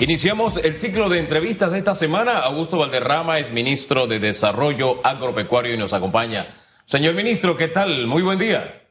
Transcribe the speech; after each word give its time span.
Iniciamos 0.00 0.56
el 0.56 0.78
ciclo 0.78 1.10
de 1.10 1.18
entrevistas 1.18 1.72
de 1.72 1.76
esta 1.76 1.94
semana. 1.94 2.38
Augusto 2.38 2.78
Valderrama 2.78 3.38
es 3.38 3.52
ministro 3.52 4.06
de 4.06 4.18
Desarrollo 4.18 5.06
Agropecuario 5.06 5.74
y 5.74 5.76
nos 5.76 5.92
acompaña. 5.92 6.46
Señor 6.86 7.14
ministro, 7.14 7.54
¿qué 7.54 7.68
tal? 7.68 8.06
Muy 8.06 8.22
buen 8.22 8.38
día. 8.38 8.82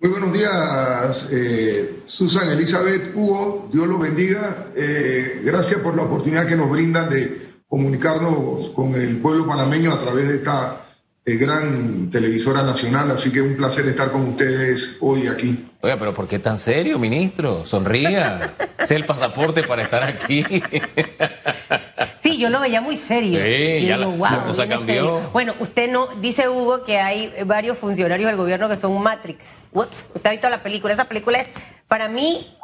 Muy 0.00 0.10
buenos 0.10 0.34
días, 0.34 1.28
eh, 1.32 2.00
Susan 2.04 2.50
Elizabeth 2.50 3.16
Hugo. 3.16 3.70
Dios 3.72 3.88
los 3.88 3.98
bendiga. 3.98 4.66
Eh, 4.76 5.40
gracias 5.42 5.80
por 5.80 5.96
la 5.96 6.02
oportunidad 6.02 6.46
que 6.46 6.56
nos 6.56 6.68
brindan 6.68 7.08
de 7.08 7.40
comunicarnos 7.66 8.68
con 8.68 8.94
el 8.94 9.16
pueblo 9.22 9.46
panameño 9.46 9.94
a 9.94 9.98
través 9.98 10.28
de 10.28 10.34
esta 10.34 10.83
eh, 11.26 11.36
gran 11.36 12.10
televisora 12.10 12.62
nacional, 12.62 13.10
así 13.10 13.32
que 13.32 13.40
un 13.40 13.56
placer 13.56 13.86
estar 13.86 14.10
con 14.10 14.28
ustedes 14.28 14.98
hoy 15.00 15.26
aquí. 15.26 15.66
Oiga, 15.80 15.96
pero 15.96 16.12
¿por 16.12 16.28
qué 16.28 16.38
tan 16.38 16.58
serio, 16.58 16.98
ministro? 16.98 17.64
Sonría. 17.64 18.54
es 18.78 18.90
el 18.90 19.06
pasaporte 19.06 19.62
para 19.62 19.82
estar 19.82 20.02
aquí. 20.02 20.44
sí, 22.22 22.36
yo 22.36 22.50
lo 22.50 22.60
veía 22.60 22.82
muy 22.82 22.96
serio. 22.96 23.40
Sí, 23.42 23.86
ya 23.86 23.96
la, 23.96 24.44
cosa 24.44 24.68
cambió. 24.68 25.30
Bueno, 25.32 25.54
usted 25.60 25.90
no, 25.90 26.08
dice 26.20 26.48
Hugo 26.48 26.84
que 26.84 26.98
hay 26.98 27.32
varios 27.46 27.78
funcionarios 27.78 28.28
del 28.28 28.36
gobierno 28.36 28.68
que 28.68 28.76
son 28.76 29.02
Matrix. 29.02 29.64
Ups, 29.72 30.08
usted 30.14 30.26
ha 30.26 30.32
visto 30.32 30.50
la 30.50 30.62
película. 30.62 30.92
Esa 30.92 31.06
película 31.06 31.38
es, 31.38 31.48
para 31.88 32.08
mí, 32.08 32.54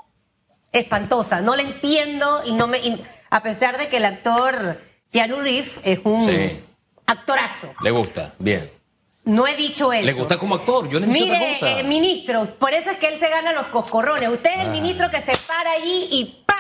espantosa. 0.72 1.40
No 1.40 1.56
la 1.56 1.62
entiendo 1.62 2.26
y 2.46 2.52
no 2.52 2.68
me, 2.68 2.78
a 3.30 3.42
pesar 3.42 3.78
de 3.78 3.88
que 3.88 3.96
el 3.96 4.04
actor 4.04 4.82
Keanu 5.10 5.40
Reeves 5.40 5.72
es 5.82 6.00
un 6.04 6.69
actorazo. 7.10 7.74
Le 7.82 7.90
gusta, 7.90 8.34
bien. 8.38 8.70
No 9.24 9.46
he 9.46 9.54
dicho 9.54 9.92
eso. 9.92 10.06
Le 10.06 10.12
gusta 10.12 10.38
como 10.38 10.54
actor, 10.54 10.88
yo 10.88 10.98
le 10.98 11.06
Mire, 11.06 11.58
eh, 11.60 11.84
ministro, 11.84 12.46
por 12.58 12.72
eso 12.72 12.90
es 12.90 12.98
que 12.98 13.08
él 13.08 13.18
se 13.18 13.28
gana 13.28 13.52
los 13.52 13.66
coscorrones. 13.66 14.28
Usted 14.28 14.50
es 14.50 14.60
el 14.60 14.68
ah. 14.68 14.72
ministro 14.72 15.10
que 15.10 15.20
se 15.20 15.36
para 15.46 15.72
allí 15.72 16.08
y 16.10 16.42
¡pa! 16.46 16.54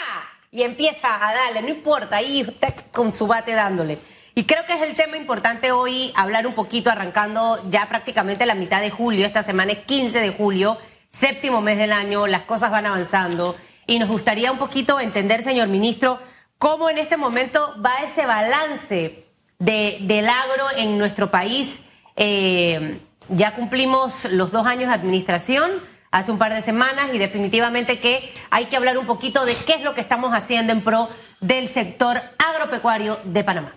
Y 0.50 0.62
empieza 0.62 1.08
a 1.26 1.32
darle, 1.32 1.62
no 1.62 1.68
importa, 1.68 2.16
ahí 2.16 2.42
usted 2.42 2.74
con 2.92 3.12
su 3.12 3.26
bate 3.26 3.54
dándole. 3.54 3.98
Y 4.34 4.44
creo 4.44 4.64
que 4.66 4.74
es 4.74 4.82
el 4.82 4.94
tema 4.94 5.16
importante 5.16 5.72
hoy 5.72 6.12
hablar 6.14 6.46
un 6.46 6.54
poquito, 6.54 6.90
arrancando 6.90 7.60
ya 7.68 7.88
prácticamente 7.88 8.46
la 8.46 8.54
mitad 8.54 8.80
de 8.80 8.90
julio. 8.90 9.26
Esta 9.26 9.42
semana 9.42 9.72
es 9.72 9.78
15 9.78 10.20
de 10.20 10.30
julio, 10.30 10.78
séptimo 11.08 11.60
mes 11.60 11.78
del 11.78 11.92
año, 11.92 12.26
las 12.26 12.42
cosas 12.42 12.70
van 12.70 12.86
avanzando. 12.86 13.56
Y 13.86 13.98
nos 13.98 14.08
gustaría 14.08 14.52
un 14.52 14.58
poquito 14.58 15.00
entender, 15.00 15.42
señor 15.42 15.68
ministro, 15.68 16.20
cómo 16.58 16.90
en 16.90 16.98
este 16.98 17.16
momento 17.16 17.74
va 17.84 17.92
ese 18.04 18.26
balance 18.26 19.29
de, 19.60 19.98
del 20.00 20.28
agro 20.28 20.64
en 20.76 20.98
nuestro 20.98 21.30
país. 21.30 21.78
Eh, 22.16 23.00
ya 23.28 23.54
cumplimos 23.54 24.24
los 24.32 24.50
dos 24.50 24.66
años 24.66 24.88
de 24.88 24.94
administración 24.94 25.70
hace 26.10 26.32
un 26.32 26.38
par 26.38 26.52
de 26.52 26.62
semanas 26.62 27.10
y 27.12 27.18
definitivamente 27.18 28.00
que 28.00 28.32
hay 28.50 28.64
que 28.66 28.76
hablar 28.76 28.98
un 28.98 29.06
poquito 29.06 29.44
de 29.44 29.54
qué 29.54 29.74
es 29.74 29.82
lo 29.82 29.94
que 29.94 30.00
estamos 30.00 30.32
haciendo 30.34 30.72
en 30.72 30.82
pro 30.82 31.08
del 31.40 31.68
sector 31.68 32.16
agropecuario 32.38 33.18
de 33.24 33.44
Panamá. 33.44 33.76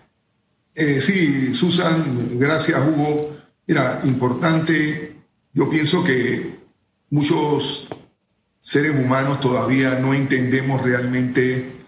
Eh, 0.73 0.99
sí, 0.99 1.53
Susan, 1.53 2.39
gracias 2.39 2.79
Hugo. 2.79 3.35
Mira, 3.67 4.01
importante, 4.05 5.15
yo 5.53 5.69
pienso 5.69 6.03
que 6.03 6.59
muchos 7.11 7.87
seres 8.59 8.95
humanos 8.95 9.39
todavía 9.39 9.99
no 9.99 10.13
entendemos 10.13 10.81
realmente 10.81 11.82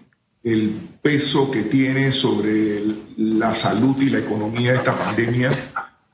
el 0.46 0.90
peso 1.02 1.50
que 1.50 1.64
tiene 1.64 2.12
sobre 2.12 2.80
la 3.16 3.52
salud 3.52 4.00
y 4.00 4.10
la 4.10 4.20
economía 4.20 4.70
de 4.70 4.76
esta 4.76 4.94
pandemia. 4.94 5.50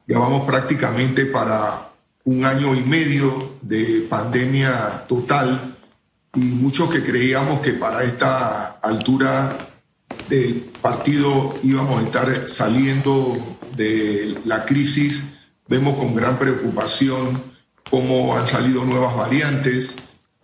Ya 0.07 0.19
vamos 0.19 0.47
prácticamente 0.47 1.27
para 1.27 1.91
un 2.25 2.43
año 2.47 2.75
y 2.75 2.81
medio 2.81 3.59
de 3.61 4.07
pandemia 4.09 5.05
total 5.07 5.77
y 6.35 6.41
muchos 6.41 6.91
que 6.91 7.05
creíamos 7.05 7.61
que 7.61 7.75
para 7.75 8.05
esta 8.05 8.79
altura 8.83 9.59
del 10.31 10.71
partido 10.81 11.55
íbamos 11.63 12.03
a 12.03 12.07
estar 12.07 12.49
saliendo 12.49 13.37
de 13.77 14.39
la 14.47 14.65
crisis, 14.65 15.41
vemos 15.69 15.99
con 15.99 16.15
gran 16.15 16.39
preocupación 16.39 17.43
cómo 17.91 18.35
han 18.35 18.49
salido 18.49 18.83
nuevas 18.87 19.15
variantes, 19.15 19.97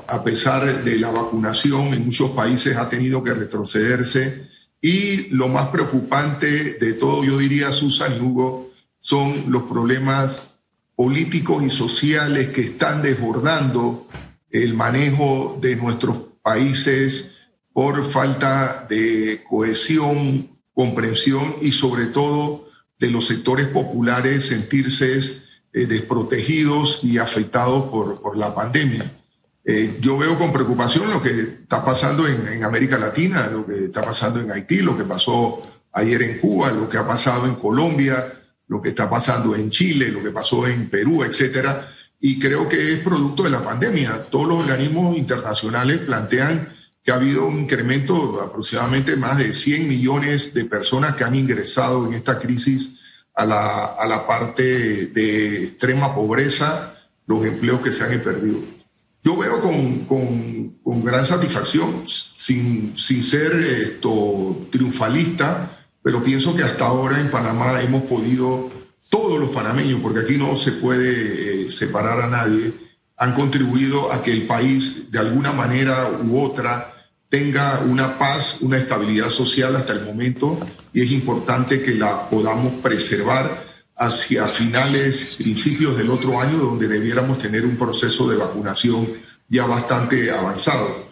a 0.06 0.22
pesar 0.22 0.84
de 0.84 0.96
la 0.96 1.10
vacunación 1.10 1.92
en 1.94 2.06
muchos 2.06 2.30
países 2.30 2.76
ha 2.76 2.88
tenido 2.88 3.22
que 3.22 3.34
retrocederse 3.34 4.48
y 4.80 5.28
lo 5.30 5.48
más 5.48 5.68
preocupante 5.68 6.74
de 6.74 6.94
todo, 6.94 7.24
yo 7.24 7.36
diría, 7.38 7.72
Susan 7.72 8.16
y 8.16 8.20
Hugo, 8.20 8.70
son 9.00 9.44
los 9.48 9.64
problemas 9.64 10.50
políticos 10.94 11.62
y 11.62 11.70
sociales 11.70 12.48
que 12.48 12.62
están 12.62 13.02
desbordando 13.02 14.06
el 14.50 14.74
manejo 14.74 15.58
de 15.60 15.76
nuestros 15.76 16.16
países 16.42 17.50
por 17.72 18.04
falta 18.04 18.86
de 18.88 19.44
cohesión, 19.48 20.58
comprensión 20.72 21.56
y 21.60 21.72
sobre 21.72 22.06
todo 22.06 22.68
de 22.98 23.10
los 23.10 23.26
sectores 23.26 23.66
populares 23.66 24.46
sentirse 24.46 25.18
eh, 25.72 25.86
desprotegidos 25.86 27.04
y 27.04 27.18
afectados 27.18 27.90
por, 27.90 28.20
por 28.20 28.36
la 28.36 28.54
pandemia. 28.54 29.17
Eh, 29.70 29.98
yo 30.00 30.16
veo 30.16 30.38
con 30.38 30.50
preocupación 30.50 31.10
lo 31.10 31.20
que 31.20 31.40
está 31.60 31.84
pasando 31.84 32.26
en, 32.26 32.64
América 32.64 32.96
Latina, 32.96 33.48
lo 33.48 33.66
que 33.66 33.84
está 33.84 34.00
pasando 34.00 34.40
en 34.40 34.50
Haití, 34.50 34.78
lo 34.78 34.96
que 34.96 35.04
pasó 35.04 35.60
ayer 35.92 36.22
en 36.22 36.38
Cuba, 36.38 36.70
lo 36.70 36.88
que 36.88 36.96
ha 36.96 37.06
pasado 37.06 37.44
en 37.44 37.56
Colombia, 37.56 38.32
lo 38.66 38.80
que 38.80 38.88
está 38.88 39.10
pasando 39.10 39.54
en 39.54 39.68
Chile, 39.68 40.08
lo 40.08 40.22
que 40.22 40.30
pasó 40.30 40.66
en 40.66 40.88
Perú, 40.88 41.22
etcétera. 41.22 41.86
Y 42.18 42.38
creo 42.38 42.66
que 42.66 42.94
es 42.94 43.00
producto 43.00 43.42
de 43.42 43.50
la 43.50 43.62
pandemia. 43.62 44.22
Todos 44.30 44.48
los 44.48 44.60
organismos 44.62 45.18
internacionales 45.18 45.98
plantean 45.98 46.72
que 47.04 47.12
ha 47.12 47.16
habido 47.16 47.46
un 47.46 47.58
incremento 47.58 48.38
de 48.38 48.46
aproximadamente 48.46 49.16
más 49.16 49.36
de 49.36 49.52
100 49.52 49.86
millones 49.86 50.54
de 50.54 50.64
personas 50.64 51.14
que 51.14 51.24
han 51.24 51.34
ingresado 51.34 52.06
en 52.06 52.14
esta 52.14 52.38
crisis 52.38 53.00
a 53.34 53.44
la, 53.44 53.84
a 53.84 54.06
la 54.06 54.26
parte 54.26 55.08
de 55.08 55.64
extrema 55.64 56.14
pobreza, 56.14 56.94
los 57.26 57.44
empleos 57.44 57.82
que 57.82 57.92
se 57.92 58.04
han 58.04 58.18
perdido. 58.20 58.77
Yo 59.28 59.36
veo 59.36 59.60
con, 59.60 60.06
con, 60.06 60.78
con 60.82 61.04
gran 61.04 61.22
satisfacción, 61.22 62.04
sin, 62.06 62.96
sin 62.96 63.22
ser 63.22 63.52
esto, 63.56 64.66
triunfalista, 64.72 65.86
pero 66.02 66.24
pienso 66.24 66.56
que 66.56 66.62
hasta 66.62 66.86
ahora 66.86 67.20
en 67.20 67.30
Panamá 67.30 67.78
hemos 67.82 68.04
podido, 68.04 68.70
todos 69.10 69.38
los 69.38 69.50
panameños, 69.50 70.00
porque 70.00 70.20
aquí 70.20 70.38
no 70.38 70.56
se 70.56 70.72
puede 70.72 71.66
eh, 71.66 71.70
separar 71.70 72.22
a 72.22 72.26
nadie, 72.26 72.72
han 73.18 73.34
contribuido 73.34 74.10
a 74.10 74.22
que 74.22 74.32
el 74.32 74.46
país 74.46 75.10
de 75.10 75.18
alguna 75.18 75.52
manera 75.52 76.08
u 76.08 76.40
otra 76.40 76.94
tenga 77.28 77.80
una 77.80 78.18
paz, 78.18 78.62
una 78.62 78.78
estabilidad 78.78 79.28
social 79.28 79.76
hasta 79.76 79.92
el 79.92 80.06
momento 80.06 80.58
y 80.94 81.02
es 81.02 81.12
importante 81.12 81.82
que 81.82 81.96
la 81.96 82.30
podamos 82.30 82.72
preservar 82.82 83.67
hacia 83.98 84.46
finales, 84.46 85.34
principios 85.36 85.96
del 85.98 86.10
otro 86.10 86.40
año, 86.40 86.58
donde 86.58 86.86
debiéramos 86.86 87.38
tener 87.38 87.66
un 87.66 87.76
proceso 87.76 88.28
de 88.28 88.36
vacunación 88.36 89.08
ya 89.48 89.66
bastante 89.66 90.30
avanzado. 90.30 91.08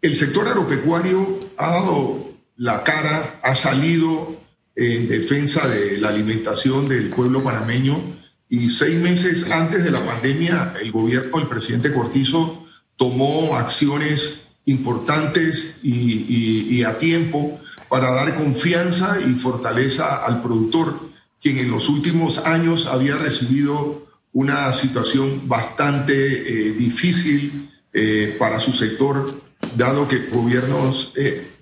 El 0.00 0.14
sector 0.14 0.46
agropecuario 0.46 1.40
ha 1.56 1.70
dado 1.70 2.32
la 2.56 2.84
cara, 2.84 3.40
ha 3.42 3.54
salido 3.54 4.40
en 4.76 5.08
defensa 5.08 5.66
de 5.66 5.98
la 5.98 6.10
alimentación 6.10 6.88
del 6.88 7.10
pueblo 7.10 7.42
panameño 7.42 8.16
y 8.48 8.68
seis 8.68 8.96
meses 9.00 9.50
antes 9.50 9.82
de 9.82 9.90
la 9.90 10.04
pandemia 10.04 10.74
el 10.80 10.92
gobierno 10.92 11.38
del 11.38 11.48
presidente 11.48 11.92
Cortizo 11.92 12.66
tomó 12.96 13.56
acciones 13.56 14.48
importantes 14.66 15.80
y, 15.82 16.66
y 16.70 16.84
a 16.84 16.98
tiempo 16.98 17.60
para 17.88 18.12
dar 18.12 18.36
confianza 18.36 19.18
y 19.26 19.32
fortaleza 19.34 20.24
al 20.24 20.42
productor 20.42 21.05
quien 21.40 21.58
en 21.58 21.70
los 21.70 21.88
últimos 21.88 22.38
años 22.38 22.86
había 22.86 23.16
recibido 23.16 24.06
una 24.32 24.72
situación 24.72 25.48
bastante 25.48 26.12
eh, 26.12 26.72
difícil 26.72 27.70
eh, 27.92 28.36
para 28.38 28.58
su 28.58 28.72
sector, 28.72 29.40
dado 29.76 30.06
que 30.08 30.26
gobiernos 30.30 31.12
eh, 31.16 31.52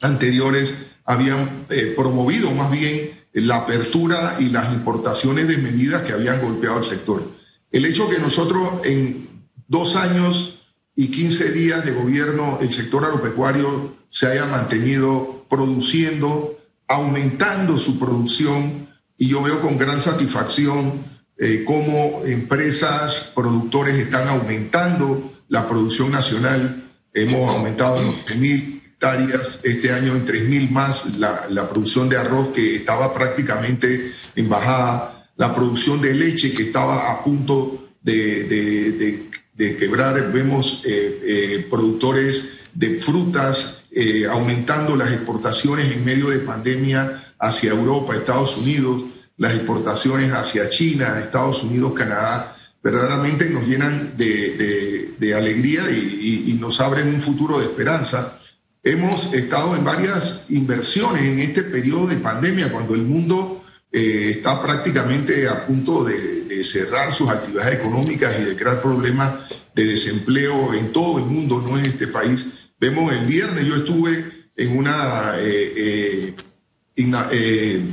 anteriores 0.00 0.74
habían 1.04 1.66
promovido 1.96 2.52
más 2.52 2.70
bien 2.70 3.10
la 3.32 3.56
apertura 3.56 4.36
y 4.38 4.46
las 4.46 4.72
importaciones 4.72 5.48
de 5.48 5.58
medidas 5.58 6.02
que 6.02 6.12
habían 6.12 6.40
golpeado 6.40 6.76
al 6.76 6.84
sector. 6.84 7.32
El 7.72 7.84
hecho 7.84 8.08
que 8.08 8.20
nosotros 8.20 8.84
en 8.84 9.28
dos 9.66 9.96
años 9.96 10.60
y 10.94 11.08
15 11.08 11.50
días 11.52 11.84
de 11.84 11.92
gobierno 11.92 12.58
el 12.60 12.70
sector 12.70 13.04
agropecuario 13.04 13.96
se 14.08 14.26
haya 14.26 14.46
mantenido 14.46 15.46
produciendo, 15.48 16.58
aumentando 16.86 17.78
su 17.78 17.98
producción, 17.98 18.89
y 19.20 19.28
yo 19.28 19.42
veo 19.42 19.60
con 19.60 19.76
gran 19.76 20.00
satisfacción 20.00 21.04
eh, 21.36 21.62
cómo 21.66 22.22
empresas, 22.24 23.30
productores 23.34 23.94
están 23.96 24.26
aumentando 24.28 25.42
la 25.48 25.68
producción 25.68 26.10
nacional. 26.10 26.90
Hemos 27.12 27.54
aumentado 27.54 28.00
en 28.00 28.24
3.000 28.24 28.82
hectáreas, 28.82 29.60
este 29.62 29.92
año 29.92 30.16
en 30.16 30.26
3.000 30.26 30.70
más 30.70 31.18
la, 31.18 31.46
la, 31.50 31.68
producción 31.68 32.08
de 32.08 32.16
arroz 32.16 32.48
que 32.48 32.76
estaba 32.76 33.12
prácticamente 33.12 34.10
en 34.36 34.48
bajada, 34.48 35.30
la 35.36 35.54
producción 35.54 36.00
de 36.00 36.14
leche 36.14 36.52
que 36.52 36.62
estaba 36.62 37.12
a 37.12 37.22
punto 37.22 37.90
de, 38.00 38.44
de, 38.44 39.28
de, 39.52 39.76
quebrar. 39.76 40.32
Vemos 40.32 40.82
eh, 40.86 41.20
eh, 41.22 41.66
productores 41.68 42.60
de 42.72 43.00
frutas 43.02 43.80
eh, 43.90 44.24
aumentando 44.30 44.94
las 44.94 45.12
exportaciones 45.12 45.92
en 45.92 46.04
medio 46.04 46.30
de 46.30 46.38
pandemia 46.38 47.34
hacia 47.40 47.70
Europa, 47.72 48.14
Estados 48.14 48.56
Unidos, 48.56 49.04
las 49.40 49.54
exportaciones 49.54 50.32
hacia 50.32 50.68
China, 50.68 51.18
Estados 51.18 51.62
Unidos, 51.64 51.94
Canadá, 51.94 52.54
verdaderamente 52.82 53.48
nos 53.48 53.66
llenan 53.66 54.14
de, 54.14 55.34
alegría 55.34 55.90
y, 55.90 56.58
nos 56.60 56.78
abren 56.78 57.08
un 57.08 57.22
futuro 57.22 57.58
de 57.58 57.64
esperanza. 57.64 58.38
Hemos 58.84 59.32
estado 59.32 59.74
en 59.74 59.82
varias 59.82 60.44
inversiones 60.50 61.24
en 61.24 61.38
este 61.38 61.62
periodo 61.62 62.08
de 62.08 62.16
pandemia, 62.16 62.70
cuando 62.70 62.94
el 62.94 63.02
mundo 63.02 63.64
eh, 63.90 64.34
está 64.36 64.62
prácticamente 64.62 65.48
a 65.48 65.66
punto 65.66 66.04
de, 66.04 66.62
cerrar 66.62 67.10
sus 67.10 67.30
actividades 67.30 67.76
económicas 67.76 68.38
y 68.38 68.44
de 68.44 68.54
crear 68.54 68.82
problemas 68.82 69.48
de 69.74 69.86
desempleo 69.86 70.74
en 70.74 70.92
todo 70.92 71.18
el 71.18 71.24
mundo, 71.24 71.62
no 71.66 71.78
en 71.78 71.86
este 71.86 72.08
país. 72.08 72.44
Vemos 72.78 73.10
el 73.14 73.24
viernes, 73.24 73.64
yo 73.64 73.76
estuve 73.76 74.50
en 74.54 74.76
una 74.76 75.36
eh, 75.38 75.72
eh, 75.76 76.34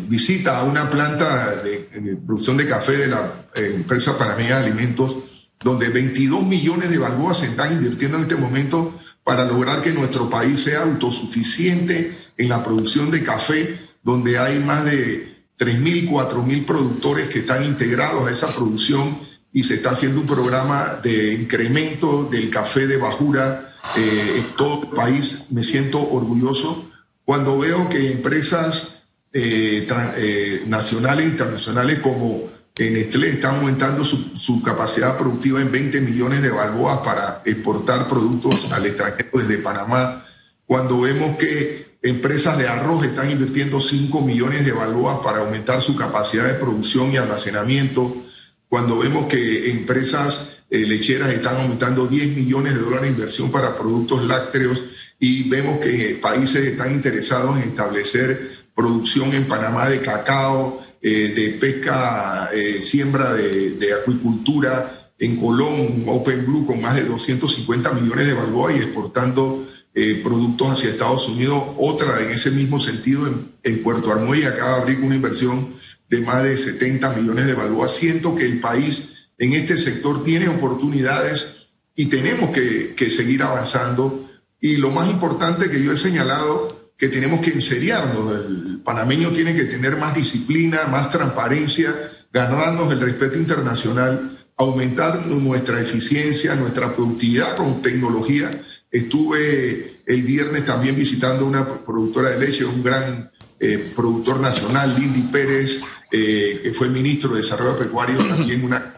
visita 0.07 0.59
a 0.59 0.63
una 0.63 0.89
planta 0.89 1.56
de, 1.63 2.18
producción 2.25 2.57
de 2.57 2.68
café 2.68 2.98
de 2.98 3.07
la 3.07 3.48
empresa 3.56 4.18
panameña 4.18 4.59
de 4.59 4.65
alimentos, 4.65 5.18
donde 5.63 5.89
22 5.89 6.44
millones 6.44 6.89
de 6.89 6.98
balboas 6.98 7.39
se 7.39 7.48
están 7.48 7.74
invirtiendo 7.74 8.18
en 8.18 8.24
este 8.24 8.36
momento 8.36 8.98
para 9.24 9.45
lograr 9.45 9.81
que 9.81 9.92
nuestro 9.94 10.30
país 10.30 10.63
sea 10.63 10.83
autosuficiente 10.83 12.18
en 12.38 12.50
la 12.50 12.63
producción 12.63 13.12
de 13.12 13.24
café, 13.24 13.80
donde 14.04 14.38
hay 14.38 14.59
más 14.59 14.86
de 14.86 15.38
3.000, 15.57 16.10
4.000 16.10 16.65
productores 16.65 17.30
que 17.30 17.39
están 17.39 17.63
integrados 17.63 18.27
a 18.27 18.31
esa 18.31 18.48
producción 18.48 19.19
y 19.51 19.63
se 19.63 19.75
está 19.75 19.92
haciendo 19.92 20.21
un 20.21 20.27
programa 20.27 21.00
de 21.01 21.33
incremento 21.33 22.25
del 22.25 22.50
café 22.50 22.86
de 22.86 22.98
bajura 22.98 23.74
eh, 23.95 24.36
en 24.38 24.56
todo 24.56 24.83
el 24.83 24.89
país. 24.89 25.48
Me 25.50 25.63
siento 25.63 26.00
orgulloso 26.00 26.89
cuando 27.25 27.57
veo 27.57 27.89
que 27.89 28.12
empresas 28.12 28.96
eh, 29.39 29.88
eh, 30.18 30.63
nacionales 30.66 31.25
e 31.25 31.30
internacionales 31.30 32.00
como 32.00 32.50
Nestlé 32.78 33.30
están 33.30 33.56
aumentando 33.56 34.04
su, 34.04 34.38
su, 34.38 34.62
capacidad 34.62 35.18
productiva 35.18 35.62
en 35.62 35.72
20 35.72 36.01
millones 36.01 36.42
de 36.42 36.50
balboas 36.50 37.00
para 37.00 37.42
exportar 37.45 38.07
productos 38.07 38.72
al 38.72 38.86
extranjero 38.86 39.30
desde 39.34 39.57
Panamá. 39.57 40.24
Cuando 40.66 41.01
vemos 41.01 41.38
que 41.38 41.88
Empresas 42.04 42.57
de 42.57 42.68
arroz 42.68 43.04
están 43.04 43.31
invirtiendo 43.31 43.81
5 43.81 44.22
millones 44.22 44.66
de 44.66 44.72
balboas 44.72 45.18
para 45.24 45.39
aumentar 45.39 45.81
su 45.81 45.95
capacidad 45.95 46.45
de 46.45 46.54
producción 46.54 47.12
y 47.12 47.18
almacenamiento. 47.18 48.24
Cuando 48.69 49.00
vemos 49.00 49.25
que 49.25 49.72
empresas 49.72 50.60
eh, 50.69 50.86
lecheras 50.86 51.30
están 51.30 51.57
aumentando 51.57 52.06
10 52.06 52.38
millones 52.38 52.75
de 52.75 52.81
dólares 52.81 53.10
de 53.10 53.16
inversión 53.16 53.51
para 53.51 53.75
productos 53.75 54.24
lácteos 54.25 54.84
y 55.19 55.49
vemos 55.49 55.79
que 55.79 56.19
países 56.21 56.65
están 56.65 56.93
interesados 56.93 57.57
en 57.57 57.69
establecer 57.69 58.51
producción 58.75 59.33
en 59.33 59.47
Panamá 59.47 59.89
de 59.89 60.01
cacao, 60.01 60.79
eh, 61.01 61.33
de 61.35 61.49
pesca, 61.59 62.49
eh, 62.53 62.81
siembra 62.81 63.33
de, 63.33 63.71
de 63.71 63.93
acuicultura, 63.93 64.97
en 65.19 65.37
Colón, 65.37 66.03
Open 66.07 66.45
Blue 66.45 66.65
con 66.65 66.81
más 66.81 66.95
de 66.95 67.03
250 67.03 67.91
millones 67.93 68.27
de 68.27 68.33
balboas 68.33 68.75
y 68.75 68.79
exportando 68.79 69.65
eh, 69.93 70.21
productos 70.23 70.73
hacia 70.73 70.91
Estados 70.91 71.27
Unidos, 71.27 71.63
otra 71.77 72.21
en 72.21 72.31
ese 72.31 72.51
mismo 72.51 72.79
sentido 72.79 73.25
en, 73.63 73.83
Puerto 73.83 74.11
Armuey 74.11 74.43
acaba 74.43 74.75
de 74.75 74.81
abrir 74.81 74.99
una 75.01 75.15
inversión 75.15 75.73
de 76.07 76.21
más 76.21 76.43
de 76.43 76.57
70 76.57 77.15
millones 77.15 77.47
de 77.47 77.53
balboas. 77.53 77.95
Siento 77.95 78.35
que 78.35 78.45
el 78.45 78.59
país 78.59 79.29
en 79.37 79.53
este 79.53 79.77
sector 79.77 80.23
tiene 80.23 80.49
oportunidades 80.49 81.67
y 81.95 82.05
tenemos 82.05 82.51
que, 82.51 82.93
que 82.95 83.09
seguir 83.09 83.41
avanzando. 83.43 84.26
Y 84.59 84.77
lo 84.77 84.92
más 84.92 85.09
importante 85.09 85.69
que 85.69 85.83
yo 85.83 85.92
he 85.92 85.98
señalado, 85.98 86.92
que 86.98 87.09
tenemos 87.09 87.42
que 87.42 87.51
enseriarnos. 87.51 88.33
El 88.33 88.81
panameño 88.83 89.30
tiene 89.30 89.56
que 89.56 89.65
tener 89.65 89.98
más 89.98 90.15
disciplina, 90.15 90.86
más 90.86 91.12
transparencia, 91.12 91.94
ganarnos 92.33 92.92
el 92.92 93.00
respeto 93.00 93.38
internacional, 93.38 94.38
aumentar 94.57 95.27
nuestra 95.27 95.80
eficiencia, 95.80 96.56
nuestra 96.56 96.94
productividad 96.94 97.56
con 97.56 97.81
tecnología 97.81 98.50
Estuve 98.92 100.01
el 100.06 100.24
viernes 100.24 100.65
también 100.65 100.95
visitando 100.95 101.45
una 101.45 101.68
productora 101.83 102.30
de 102.30 102.39
leche, 102.39 102.65
un 102.65 102.81
gran 102.81 103.30
eh, 103.60 103.92
productor 103.95 104.39
nacional, 104.39 104.95
Lindy 104.98 105.24
Pérez, 105.24 105.81
eh, 106.12 106.62
que 106.63 106.74
fue 106.74 106.88
ministro 106.89 107.31
de 107.31 107.42
Desarrollo 107.42 107.77
Pecuario, 107.77 108.25
también 108.25 108.63
una 108.63 108.96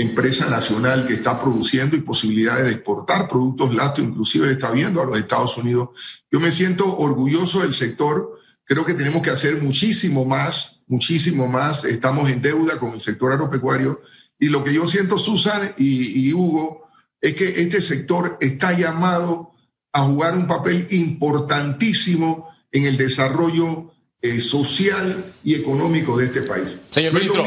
empresa 0.00 0.48
nacional 0.48 1.06
que 1.06 1.14
está 1.14 1.40
produciendo 1.40 1.96
y 1.96 2.00
posibilidades 2.00 2.66
de 2.66 2.72
exportar 2.72 3.28
productos 3.28 3.74
lácteos, 3.74 4.08
inclusive 4.08 4.50
está 4.50 4.70
viendo 4.70 5.02
a 5.02 5.04
los 5.04 5.18
Estados 5.18 5.56
Unidos. 5.58 5.90
Yo 6.30 6.40
me 6.40 6.52
siento 6.52 6.96
orgulloso 6.96 7.60
del 7.60 7.74
sector, 7.74 8.38
creo 8.64 8.84
que 8.84 8.94
tenemos 8.94 9.22
que 9.22 9.30
hacer 9.30 9.62
muchísimo 9.62 10.24
más, 10.24 10.82
muchísimo 10.86 11.48
más, 11.48 11.84
estamos 11.84 12.30
en 12.30 12.40
deuda 12.40 12.78
con 12.78 12.94
el 12.94 13.00
sector 13.00 13.32
agropecuario 13.32 14.00
y 14.38 14.48
lo 14.48 14.62
que 14.62 14.72
yo 14.72 14.86
siento, 14.86 15.18
Susan 15.18 15.74
y 15.76 16.32
Hugo, 16.32 16.88
es 17.20 17.34
que 17.34 17.60
este 17.60 17.80
sector 17.80 18.38
está 18.40 18.72
llamado 18.72 19.52
a 19.92 20.02
jugar 20.02 20.36
un 20.36 20.46
papel 20.46 20.86
importantísimo 20.90 22.48
en 22.70 22.86
el 22.86 22.96
desarrollo 22.96 23.92
eh, 24.20 24.40
social 24.40 25.32
y 25.44 25.54
económico 25.54 26.16
de 26.16 26.26
este 26.26 26.42
país. 26.42 26.76
Señor 26.90 27.14
ministro. 27.14 27.44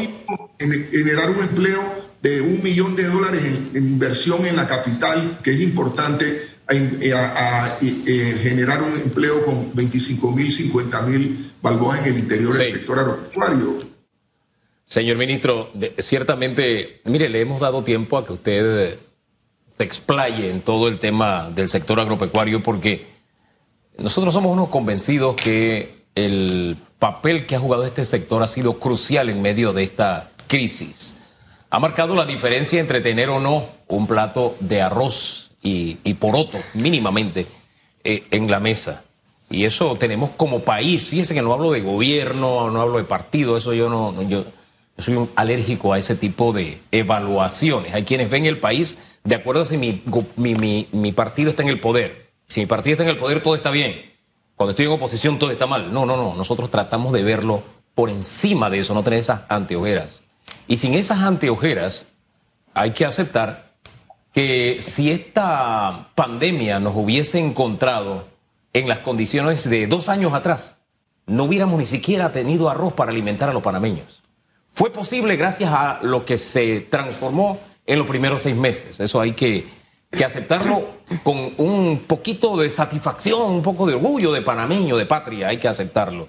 generar 0.58 1.30
un 1.30 1.40
empleo 1.40 2.01
de 2.22 2.40
un 2.40 2.62
millón 2.62 2.94
de 2.94 3.08
dólares 3.08 3.42
en, 3.74 3.84
inversión 3.84 4.46
en 4.46 4.56
la 4.56 4.66
capital, 4.66 5.40
que 5.42 5.50
es 5.50 5.60
importante, 5.60 6.48
a, 6.68 7.76
eh, 7.82 8.38
generar 8.40 8.82
un 8.82 8.94
empleo 8.94 9.44
con 9.44 9.74
25 9.74 10.30
mil, 10.30 10.50
50 10.50 11.02
mil 11.02 11.52
balboas 11.60 12.00
en 12.00 12.14
el 12.14 12.20
interior 12.20 12.56
del 12.56 12.66
sector 12.66 12.98
agropecuario. 12.98 13.80
Señor 14.84 15.18
ministro, 15.18 15.70
ciertamente, 15.98 17.02
mire, 17.04 17.28
le 17.28 17.40
hemos 17.40 17.60
dado 17.60 17.82
tiempo 17.82 18.16
a 18.16 18.24
que 18.24 18.32
usted 18.32 18.98
se 19.76 19.84
explaye 19.84 20.50
en 20.50 20.62
todo 20.62 20.88
el 20.88 20.98
tema 20.98 21.50
del 21.50 21.68
sector 21.68 21.98
agropecuario 21.98 22.62
porque 22.62 23.06
nosotros 23.98 24.32
somos 24.32 24.52
unos 24.52 24.68
convencidos 24.68 25.36
que 25.36 26.04
el 26.14 26.76
papel 26.98 27.46
que 27.46 27.56
ha 27.56 27.60
jugado 27.60 27.84
este 27.84 28.04
sector 28.04 28.42
ha 28.42 28.46
sido 28.46 28.78
crucial 28.78 29.28
en 29.28 29.42
medio 29.42 29.72
de 29.72 29.84
esta 29.84 30.32
crisis. 30.46 31.16
Ha 31.74 31.78
marcado 31.78 32.14
la 32.14 32.26
diferencia 32.26 32.80
entre 32.80 33.00
tener 33.00 33.30
o 33.30 33.40
no 33.40 33.66
un 33.88 34.06
plato 34.06 34.54
de 34.60 34.82
arroz 34.82 35.52
y, 35.62 35.94
poroto, 36.20 36.58
mínimamente, 36.74 37.46
eh, 38.04 38.24
en 38.30 38.50
la 38.50 38.60
mesa. 38.60 39.04
Y 39.48 39.64
eso 39.64 39.96
tenemos 39.96 40.32
como 40.36 40.60
país. 40.60 41.08
Fíjense 41.08 41.32
que 41.32 41.40
no 41.40 41.50
hablo 41.54 41.72
de 41.72 41.80
gobierno, 41.80 42.70
no 42.70 42.82
hablo 42.82 42.98
de 42.98 43.04
partido, 43.04 43.56
eso 43.56 43.72
yo 43.72 43.88
no. 43.88 44.20
Yo, 44.28 44.44
soy 44.98 45.16
un 45.16 45.30
alérgico 45.34 45.94
a 45.94 45.98
ese 45.98 46.14
tipo 46.14 46.52
de 46.52 46.82
evaluaciones. 46.90 47.94
Hay 47.94 48.04
quienes 48.04 48.28
ven 48.28 48.44
el 48.44 48.60
país 48.60 48.98
de 49.24 49.34
acuerdo 49.34 49.62
a 49.62 49.64
si 49.64 49.78
mi, 49.78 50.02
mi, 50.36 51.12
partido 51.12 51.48
está 51.48 51.62
en 51.62 51.70
el 51.70 51.80
poder. 51.80 52.32
Si 52.48 52.60
mi 52.60 52.66
partido 52.66 52.92
está 52.92 53.04
en 53.04 53.08
el 53.08 53.16
poder, 53.16 53.42
todo 53.42 53.54
está 53.54 53.70
bien. 53.70 54.12
Cuando 54.56 54.72
estoy 54.72 54.84
en 54.84 54.92
oposición, 54.92 55.38
todo 55.38 55.50
está 55.50 55.66
mal. 55.66 55.90
No, 55.90 56.04
no, 56.04 56.18
no. 56.18 56.34
Nosotros 56.34 56.70
tratamos 56.70 57.14
de 57.14 57.22
verlo 57.22 57.62
por 57.94 58.10
encima 58.10 58.68
de 58.68 58.80
eso, 58.80 58.92
no 58.92 59.02
tener 59.02 59.20
esas 59.20 59.40
anteojeras. 59.48 60.21
Y 60.68 60.76
sin 60.76 60.94
esas 60.94 61.20
anteojeras, 61.20 62.06
hay 62.74 62.92
que 62.92 63.04
aceptar 63.04 63.72
que 64.32 64.78
si 64.80 65.10
esta 65.10 66.10
pandemia 66.14 66.80
nos 66.80 66.96
hubiese 66.96 67.38
encontrado 67.38 68.26
en 68.72 68.88
las 68.88 69.00
condiciones 69.00 69.68
de 69.68 69.86
dos 69.86 70.08
años 70.08 70.32
atrás, 70.32 70.76
no 71.26 71.44
hubiéramos 71.44 71.78
ni 71.78 71.86
siquiera 71.86 72.32
tenido 72.32 72.70
arroz 72.70 72.94
para 72.94 73.10
alimentar 73.10 73.48
a 73.48 73.52
los 73.52 73.62
panameños. 73.62 74.22
Fue 74.68 74.90
posible 74.90 75.36
gracias 75.36 75.70
a 75.70 75.98
lo 76.02 76.24
que 76.24 76.38
se 76.38 76.80
transformó 76.80 77.58
en 77.86 77.98
los 77.98 78.08
primeros 78.08 78.42
seis 78.42 78.56
meses. 78.56 79.00
Eso 79.00 79.20
hay 79.20 79.32
que, 79.32 79.82
aceptarlo 80.24 80.88
con 81.22 81.54
un 81.56 82.04
poquito 82.06 82.56
de 82.56 82.70
satisfacción, 82.70 83.50
un 83.50 83.62
poco 83.62 83.86
de 83.86 83.94
orgullo 83.94 84.32
de 84.32 84.42
panameño, 84.42 84.96
de 84.96 85.06
patria, 85.06 85.48
hay 85.48 85.58
que 85.58 85.68
aceptarlo. 85.68 86.28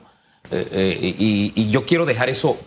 Eh, 0.52 0.68
eh, 0.72 1.16
y, 1.56 1.70
yo 1.70 1.86
quiero 1.86 2.06
dejar 2.06 2.30
eso 2.30 2.58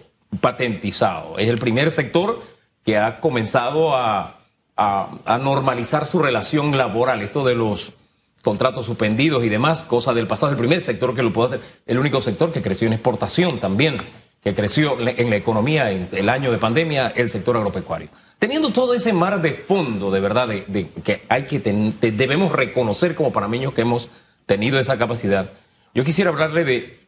patentizado. 0.40 1.38
Es 1.38 1.49
el 1.49 1.59
primer 1.59 1.90
sector 1.90 2.43
que 2.85 2.99
ha 2.99 3.21
comenzado 3.21 3.97
a, 3.97 4.40
a, 4.76 5.38
normalizar 5.43 6.07
su 6.07 6.21
relación 6.21 6.76
laboral. 6.76 7.23
Esto 7.23 7.45
de 7.45 7.55
los 7.55 7.95
contratos 8.43 8.87
suspendidos 8.87 9.45
y 9.45 9.49
demás, 9.49 9.83
cosa 9.83 10.14
del 10.14 10.26
pasado, 10.26 10.52
el 10.52 10.59
primer 10.59 10.81
sector 10.81 11.14
que 11.14 11.23
lo 11.23 11.33
puede 11.33 11.57
hacer, 11.57 11.61
el 11.87 11.99
único 11.99 12.21
sector 12.21 12.52
que 12.52 12.62
creció 12.62 12.87
en 12.87 12.93
exportación 12.93 13.59
también, 13.59 13.97
que 14.43 14.55
creció 14.55 14.97
en 15.00 15.31
la 15.31 15.37
economía 15.37 15.90
en 15.90 16.09
el 16.12 16.28
año 16.28 16.52
de 16.52 16.59
pandemia, 16.59 17.09
el 17.16 17.31
sector 17.31 17.57
agropecuario. 17.57 18.09
Teniendo 18.38 18.71
todo 18.71 18.95
ese 18.95 19.12
mar 19.12 19.43
de 19.43 19.52
fondo, 19.52 20.11
de 20.11 20.21
verdad, 20.21 20.47
de, 20.47 20.90
que 21.02 21.23
hay 21.28 21.45
que 21.45 21.59
debemos 21.59 22.52
reconocer 22.52 23.16
como 23.16 23.33
panameños 23.33 23.73
que 23.73 23.81
hemos 23.81 24.09
tenido 24.45 24.78
esa 24.78 24.99
capacidad, 24.99 25.50
yo 25.95 26.05
quisiera 26.05 26.31
hablarle 26.31 26.64
de 26.64 27.05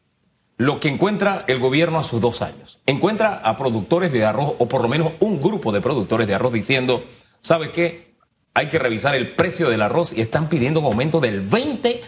lo 0.58 0.80
que 0.80 0.88
encuentra 0.88 1.44
el 1.46 1.60
gobierno 1.60 2.00
a 2.00 2.04
sus 2.04 2.20
dos 2.20 2.42
años. 2.42 2.80
Encuentra 2.84 3.36
a 3.36 3.56
productores 3.56 4.12
de 4.12 4.24
arroz, 4.24 4.54
o 4.58 4.68
por 4.68 4.82
lo 4.82 4.88
menos 4.88 5.12
un 5.20 5.40
grupo 5.40 5.72
de 5.72 5.80
productores 5.80 6.26
de 6.26 6.34
arroz, 6.34 6.52
diciendo, 6.52 7.04
¿sabe 7.40 7.70
qué? 7.70 8.14
Hay 8.54 8.68
que 8.68 8.80
revisar 8.80 9.14
el 9.14 9.36
precio 9.36 9.70
del 9.70 9.82
arroz 9.82 10.12
y 10.12 10.20
están 10.20 10.48
pidiendo 10.48 10.80
un 10.80 10.86
aumento 10.86 11.20
del 11.20 11.40
20 11.40 12.02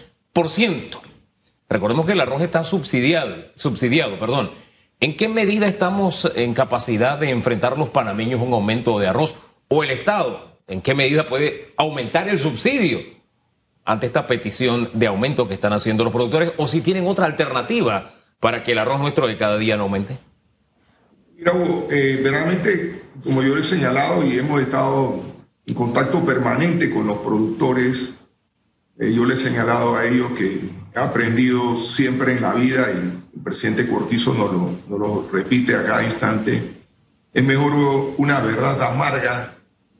Recordemos 1.68 2.06
que 2.06 2.12
el 2.12 2.20
arroz 2.20 2.42
está 2.42 2.64
subsidiado, 2.64 3.36
subsidiado, 3.54 4.18
perdón. 4.18 4.50
¿En 4.98 5.16
qué 5.16 5.28
medida 5.28 5.66
estamos 5.66 6.30
en 6.34 6.52
capacidad 6.52 7.18
de 7.18 7.30
enfrentar 7.30 7.78
los 7.78 7.90
panameños 7.90 8.40
un 8.40 8.52
aumento 8.52 8.98
de 8.98 9.06
arroz? 9.06 9.36
¿O 9.68 9.84
el 9.84 9.90
Estado? 9.90 10.58
¿En 10.66 10.82
qué 10.82 10.94
medida 10.94 11.26
puede 11.26 11.72
aumentar 11.76 12.28
el 12.28 12.40
subsidio 12.40 13.00
ante 13.84 14.06
esta 14.06 14.26
petición 14.26 14.90
de 14.92 15.06
aumento 15.06 15.46
que 15.46 15.54
están 15.54 15.72
haciendo 15.72 16.02
los 16.02 16.12
productores? 16.12 16.52
¿O 16.56 16.66
si 16.66 16.80
tienen 16.80 17.06
otra 17.06 17.26
alternativa 17.26 18.19
para 18.40 18.62
que 18.62 18.72
el 18.72 18.78
arroz 18.78 19.00
nuestro 19.00 19.28
de 19.28 19.36
cada 19.36 19.58
día 19.58 19.76
no 19.76 19.84
aumente? 19.84 20.18
Mira, 21.36 21.52
Hugo, 21.52 21.88
eh, 21.90 22.20
realmente, 22.22 23.02
como 23.22 23.42
yo 23.42 23.54
le 23.54 23.60
he 23.60 23.64
señalado 23.64 24.26
y 24.26 24.38
hemos 24.38 24.60
estado 24.60 25.22
en 25.66 25.74
contacto 25.74 26.24
permanente 26.24 26.90
con 26.90 27.06
los 27.06 27.18
productores, 27.18 28.18
eh, 28.98 29.12
yo 29.12 29.24
le 29.24 29.34
he 29.34 29.36
señalado 29.36 29.96
a 29.96 30.06
ellos 30.06 30.32
que 30.32 30.60
he 30.94 30.98
aprendido 30.98 31.76
siempre 31.76 32.36
en 32.36 32.42
la 32.42 32.54
vida 32.54 32.88
y 32.90 32.96
el 33.36 33.42
presidente 33.42 33.88
Cortizo 33.88 34.34
nos 34.34 34.52
lo, 34.52 34.98
lo 34.98 35.28
repite 35.30 35.76
a 35.76 35.84
cada 35.84 36.02
instante, 36.02 36.80
es 37.32 37.44
mejor 37.44 38.14
una 38.18 38.40
verdad 38.40 38.82
amarga 38.82 39.54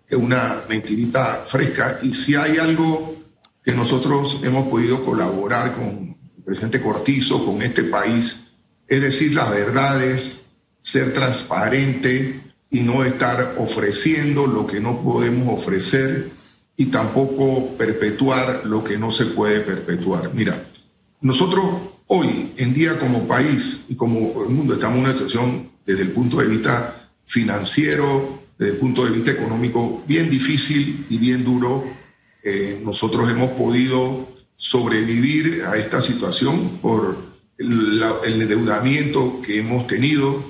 que 0.07 0.17
una 0.17 0.63
mentirita 0.69 1.43
fresca. 1.45 2.01
Y 2.03 2.13
si 2.13 2.35
hay 2.35 2.59
algo 2.59 3.15
que 3.63 3.73
nosotros 3.73 4.41
hemos 4.43 4.69
podido 4.69 5.05
colaborar 5.05 5.73
con 5.73 6.10
presidente 6.51 6.81
Cortizo, 6.81 7.47
con 7.47 7.63
este 7.63 7.85
país, 7.85 8.51
es 8.89 9.01
decir 9.01 9.37
las 9.37 9.53
verdades, 9.53 10.47
ser 10.83 11.15
transparente 11.15 12.41
y 12.73 12.81
no 12.81 13.05
estar 13.05 13.55
ofreciendo 13.57 14.49
lo 14.49 14.67
que 14.67 14.81
no 14.81 15.01
podemos 15.01 15.57
ofrecer 15.57 16.33
y 16.77 16.87
tampoco 16.87 17.77
perpetuar 17.79 18.63
lo 18.67 18.83
que 18.83 18.99
no 18.99 19.13
se 19.13 19.27
puede 19.27 19.61
perpetuar. 19.61 20.35
Mira, 20.35 20.69
nosotros 21.21 21.67
hoy 22.09 22.53
en 22.57 22.75
día 22.75 22.99
como 22.99 23.29
país 23.29 23.85
y 23.89 23.95
como 23.95 24.43
el 24.43 24.49
mundo 24.49 24.75
estamos 24.75 24.99
en 24.99 25.05
una 25.05 25.13
situación 25.13 25.71
desde 25.87 26.03
el 26.03 26.11
punto 26.11 26.39
de 26.39 26.49
vista 26.49 27.13
financiero, 27.27 28.43
desde 28.59 28.73
el 28.73 28.79
punto 28.81 29.05
de 29.05 29.13
vista 29.13 29.31
económico 29.31 30.03
bien 30.05 30.29
difícil 30.29 31.07
y 31.09 31.17
bien 31.17 31.45
duro. 31.45 31.85
Eh, 32.43 32.81
nosotros 32.85 33.31
hemos 33.31 33.53
podido 33.53 34.40
sobrevivir 34.61 35.65
a 35.65 35.79
esta 35.79 36.03
situación 36.03 36.81
por 36.83 37.17
el, 37.57 38.03
endeudamiento 38.43 39.41
que 39.41 39.59
hemos 39.59 39.87
tenido. 39.87 40.45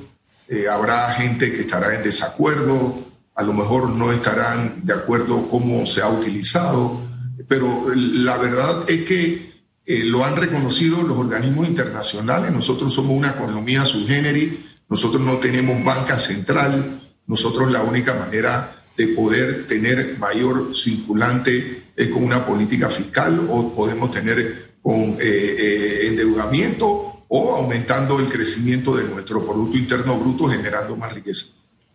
Eh, 0.49 0.67
habrá 0.69 1.13
gente 1.13 1.53
que 1.53 1.61
estará 1.61 1.95
en 1.95 2.03
desacuerdo, 2.03 3.07
a 3.37 3.45
lo 3.45 3.53
mejor 3.53 3.91
no 3.91 4.11
estarán 4.11 4.85
de 4.85 4.95
acuerdo 4.95 5.49
cómo 5.49 5.87
se 5.87 6.03
ha 6.03 6.09
utilizado, 6.09 7.01
pero 7.47 7.95
la 7.95 8.37
verdad 8.37 8.91
es 8.91 9.03
que 9.03 9.53
eh, 9.87 10.03
lo 10.05 10.25
han 10.25 10.35
reconocido 10.35 11.03
los 11.03 11.17
organismos 11.17 11.69
internacionales. 11.69 12.51
Nosotros 12.51 12.93
somos 12.93 13.17
una 13.17 13.31
economía 13.31 13.85
subgéneri, 13.85 14.67
nosotros 14.89 15.23
no 15.23 15.39
tenemos 15.39 15.85
banca 15.85 16.19
central, 16.19 17.15
nosotros 17.29 17.71
la 17.71 17.83
única 17.83 18.15
manera 18.15 18.83
de 18.97 19.07
poder 19.07 19.69
tener 19.69 20.19
mayor 20.19 20.75
circulante 20.75 21.90
es 22.03 22.09
con 22.09 22.25
una 22.25 22.47
política 22.47 22.89
fiscal 22.89 23.49
o 23.51 23.75
podemos 23.75 24.11
tener 24.11 24.77
con 24.83 24.95
eh, 24.95 25.17
eh, 25.21 26.07
endeudamiento 26.09 27.25
o 27.29 27.55
aumentando 27.55 28.19
el 28.19 28.29
crecimiento 28.29 28.97
de 28.97 29.05
nuestro 29.05 29.45
Producto 29.45 29.77
Interno 29.77 30.19
Bruto 30.19 30.47
generando 30.47 30.97
más 30.97 31.13
riqueza. 31.13 31.47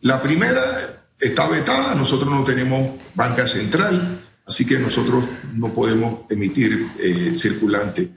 La 0.02 0.22
primera 0.22 1.08
está 1.20 1.48
vetada, 1.48 1.96
nosotros 1.96 2.30
no 2.30 2.44
tenemos 2.44 2.92
banca 3.16 3.48
central, 3.48 4.22
Así 4.46 4.66
que 4.66 4.78
nosotros 4.78 5.24
no 5.54 5.74
podemos 5.74 6.20
emitir 6.30 6.92
eh, 7.00 7.34
circulante. 7.36 8.12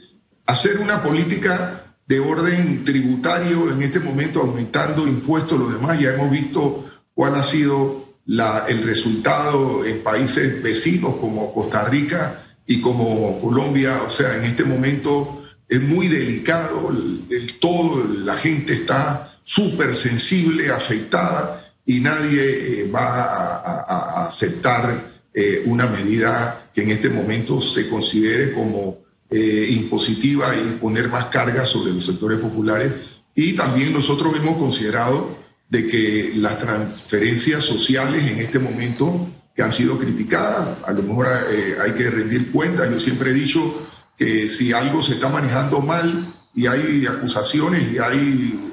Hacer 0.46 0.78
una 0.78 1.02
política 1.02 1.96
de 2.06 2.20
orden 2.20 2.84
tributario 2.84 3.72
en 3.72 3.82
este 3.82 4.00
momento 4.00 4.40
aumentando 4.40 5.06
impuestos, 5.06 5.58
los 5.58 5.72
demás, 5.72 5.98
ya 5.98 6.14
hemos 6.14 6.30
visto 6.30 6.84
cuál 7.14 7.34
ha 7.34 7.42
sido 7.42 8.07
la, 8.28 8.66
el 8.68 8.82
resultado 8.82 9.84
en 9.84 10.02
países 10.02 10.62
vecinos 10.62 11.16
como 11.16 11.52
Costa 11.52 11.84
Rica 11.86 12.44
y 12.66 12.80
como 12.80 13.40
Colombia. 13.40 14.02
O 14.06 14.10
sea, 14.10 14.36
en 14.36 14.44
este 14.44 14.64
momento 14.64 15.42
es 15.66 15.82
muy 15.82 16.08
delicado, 16.08 16.90
el, 16.90 17.58
todo, 17.58 18.06
la 18.06 18.36
gente 18.36 18.74
está 18.74 19.38
súper 19.42 19.94
sensible, 19.94 20.70
afectada 20.70 21.72
y 21.86 22.00
nadie 22.00 22.82
eh, 22.82 22.90
va 22.90 23.24
a, 23.24 23.84
a 23.88 24.26
aceptar 24.26 25.10
eh, 25.32 25.62
una 25.64 25.86
medida 25.86 26.70
que 26.74 26.82
en 26.82 26.90
este 26.90 27.08
momento 27.08 27.62
se 27.62 27.88
considere 27.88 28.52
como 28.52 28.98
eh, 29.30 29.68
impositiva 29.70 30.54
y 30.54 30.78
poner 30.78 31.08
más 31.08 31.26
carga 31.26 31.64
sobre 31.64 31.92
los 31.92 32.04
sectores 32.04 32.40
populares. 32.40 32.92
Y 33.34 33.54
también 33.54 33.92
nosotros 33.92 34.36
hemos 34.36 34.58
considerado 34.58 35.36
de 35.68 35.86
que 35.86 36.32
las 36.36 36.58
transferencias 36.58 37.64
sociales 37.64 38.30
en 38.30 38.38
este 38.38 38.58
momento 38.58 39.30
que 39.54 39.62
han 39.62 39.72
sido 39.72 39.98
criticadas, 39.98 40.78
a 40.84 40.92
lo 40.92 41.02
mejor 41.02 41.28
eh, 41.50 41.76
hay 41.82 41.92
que 41.92 42.10
rendir 42.10 42.50
cuentas. 42.52 42.90
Yo 42.90 42.98
siempre 43.00 43.30
he 43.30 43.34
dicho 43.34 43.86
que 44.16 44.48
si 44.48 44.72
algo 44.72 45.02
se 45.02 45.14
está 45.14 45.28
manejando 45.28 45.80
mal 45.80 46.34
y 46.54 46.66
hay 46.66 47.06
acusaciones 47.06 47.92
y 47.92 47.98
hay 47.98 48.72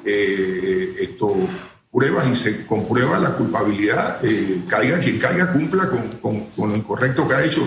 esto, 1.00 1.36
pruebas 1.96 2.28
y 2.30 2.36
se 2.36 2.66
comprueba 2.66 3.18
la 3.20 3.38
culpabilidad, 3.38 4.20
eh, 4.22 4.64
caiga 4.68 5.00
quien 5.00 5.18
caiga, 5.18 5.54
cumpla 5.54 5.90
con, 5.90 6.48
con, 6.56 6.70
lo 6.70 6.76
incorrecto 6.76 7.26
que 7.26 7.36
ha 7.36 7.46
hecho. 7.46 7.62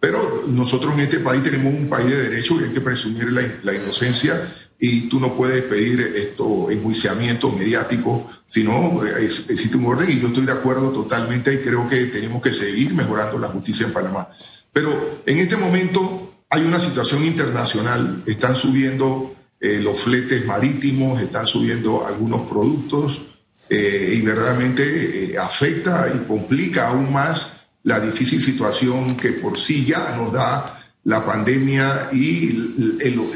Pero 0.00 0.44
nosotros 0.48 0.94
en 0.94 1.00
este 1.00 1.18
país 1.18 1.42
tenemos 1.42 1.74
un 1.74 1.88
país 1.88 2.08
de 2.08 2.30
derecho 2.30 2.58
y 2.58 2.64
hay 2.64 2.70
que 2.70 2.80
presumir 2.80 3.30
la, 3.30 3.42
la 3.62 3.74
inocencia 3.74 4.50
y 4.78 5.02
tú 5.08 5.20
no 5.20 5.34
puedes 5.34 5.62
pedir 5.64 6.00
esto 6.16 6.70
enjuiciamiento 6.70 7.50
mediático, 7.50 8.28
sino 8.46 9.02
existe 9.04 9.76
un 9.76 9.86
orden 9.86 10.10
y 10.10 10.20
yo 10.20 10.28
estoy 10.28 10.44
de 10.44 10.52
acuerdo 10.52 10.90
totalmente 10.90 11.54
y 11.54 11.58
creo 11.58 11.88
que 11.88 12.06
tenemos 12.06 12.42
que 12.42 12.52
seguir 12.52 12.94
mejorando 12.94 13.38
la 13.38 13.48
justicia 13.48 13.86
en 13.86 13.92
Panamá. 13.92 14.28
Pero 14.72 15.22
en 15.24 15.38
este 15.38 15.56
momento 15.56 16.44
hay 16.50 16.62
una 16.62 16.80
situación 16.80 17.24
internacional, 17.24 18.22
están 18.26 18.54
subiendo 18.54 19.34
eh, 19.60 19.80
los 19.80 20.00
fletes 20.00 20.44
marítimos, 20.44 21.20
están 21.20 21.46
subiendo 21.46 22.06
algunos 22.06 22.48
productos, 22.48 23.22
eh, 23.70 24.14
y 24.18 24.20
verdaderamente 24.20 25.32
eh, 25.32 25.38
afecta 25.38 26.12
y 26.14 26.26
complica 26.26 26.88
aún 26.88 27.10
más 27.10 27.64
la 27.82 27.98
difícil 27.98 28.42
situación 28.42 29.16
que 29.16 29.32
por 29.32 29.58
sí 29.58 29.86
ya 29.86 30.16
nos 30.16 30.32
da 30.32 30.83
la 31.04 31.24
pandemia 31.24 32.08
y 32.12 32.56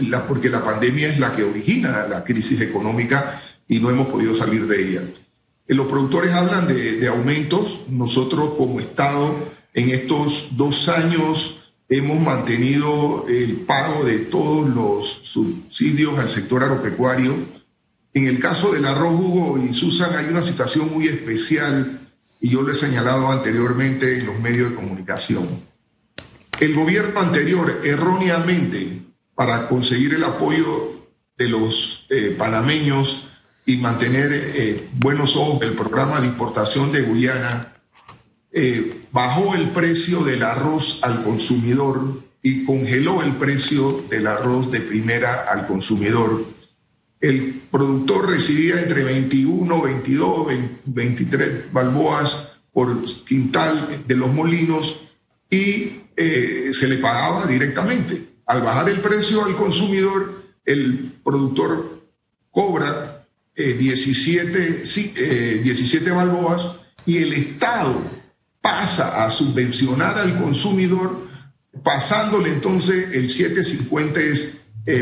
la, 0.09 0.27
porque 0.27 0.49
la 0.49 0.65
pandemia 0.65 1.09
es 1.09 1.19
la 1.19 1.35
que 1.35 1.45
origina 1.45 2.07
la 2.07 2.25
crisis 2.25 2.61
económica 2.61 3.43
y 3.69 3.79
no 3.79 3.91
hemos 3.91 4.09
podido 4.09 4.35
salir 4.35 4.67
de 4.67 4.83
ella. 4.83 5.03
Eh, 5.67 5.75
los 5.75 5.87
productores 5.87 6.33
hablan 6.33 6.67
de, 6.67 6.97
de 6.97 7.09
aumentos. 7.09 7.83
Nosotros 7.89 8.55
como 8.57 8.81
Estado 8.81 9.53
en 9.75 9.91
estos 9.91 10.57
dos 10.57 10.89
años 10.89 11.73
hemos 11.89 12.21
mantenido 12.21 13.27
el 13.29 13.61
pago 13.61 14.05
de 14.05 14.19
todos 14.19 14.69
los 14.69 15.07
subsidios 15.25 16.19
al 16.19 16.29
sector 16.29 16.63
agropecuario 16.65 17.59
en 18.15 18.27
el 18.27 18.41
caso 18.41 18.73
del 18.73 18.85
arroz 18.85 19.13
Hugo 19.13 19.59
y 19.59 19.73
Susan 19.73 20.17
hay 20.17 20.27
una 20.27 20.43
situación 20.43 20.93
muy 20.93 21.07
especial 21.07 22.11
y 22.41 22.51
yo 22.51 22.63
lo 22.63 22.73
he 22.73 22.75
señalado 22.75 23.31
anteriormente 23.31 24.19
en 24.19 24.27
los 24.27 24.41
medios 24.41 24.71
de 24.71 24.77
comunicación. 24.77 25.68
El 26.61 26.75
gobierno 26.75 27.21
anterior 27.21 27.83
erróneamente 27.85 29.03
para 29.37 29.69
conseguir 29.69 30.15
el 30.15 30.25
apoyo 30.25 31.07
de 31.37 31.49
los 31.49 32.07
eh, 32.11 32.35
panameños 32.37 33.29
y 33.65 33.77
mantener 33.77 34.33
eh, 34.33 34.89
buenos 34.95 35.37
ojos 35.37 35.61
del 35.61 35.75
programa 35.75 36.21
de 36.21 36.27
importación 36.27 36.91
de 36.91 37.03
Guyana, 37.03 37.75
eh, 38.51 39.05
bajó 39.13 39.55
el 39.55 39.71
precio 39.71 40.25
del 40.25 40.43
arroz 40.43 40.99
al 41.03 41.23
consumidor 41.23 42.25
y 42.43 42.65
congeló 42.65 43.23
el 43.23 43.37
precio 43.37 44.05
del 44.11 44.27
arroz 44.27 44.73
de 44.73 44.81
primera 44.81 45.45
al 45.49 45.65
consumidor. 45.69 46.45
El 47.21 47.63
productor 47.71 48.31
recibía 48.31 48.81
entre 48.81 49.05
21, 49.05 49.81
22, 49.81 50.47
23 50.87 51.73
balboas 51.73 52.55
por 52.73 53.05
quintal 53.25 54.03
de 54.09 54.17
los 54.17 54.33
molinos 54.33 55.03
y 55.51 56.08
eh, 56.21 56.73
se 56.75 56.89
le 56.89 56.99
pagaba 56.99 57.47
directamente. 57.47 58.41
Al 58.47 58.61
bajar 58.61 58.89
el 58.89 59.01
precio 59.01 59.45
al 59.45 59.55
consumidor, 59.55 60.43
el 60.65 61.13
productor 61.23 62.09
cobra 62.51 63.25
17, 63.55 64.83
eh, 65.17 65.61
17 65.63 66.09
eh, 66.09 66.13
balboas 66.13 66.81
y 67.07 67.19
el 67.19 67.33
Estado 67.35 68.03
pasa 68.61 69.25
a 69.25 69.31
subvencionar 69.31 70.19
al 70.19 70.37
consumidor, 70.43 71.29
pasándole 71.85 72.49
entonces 72.49 73.15
el 73.15 73.31
750 73.31 74.21
es, 74.21 74.57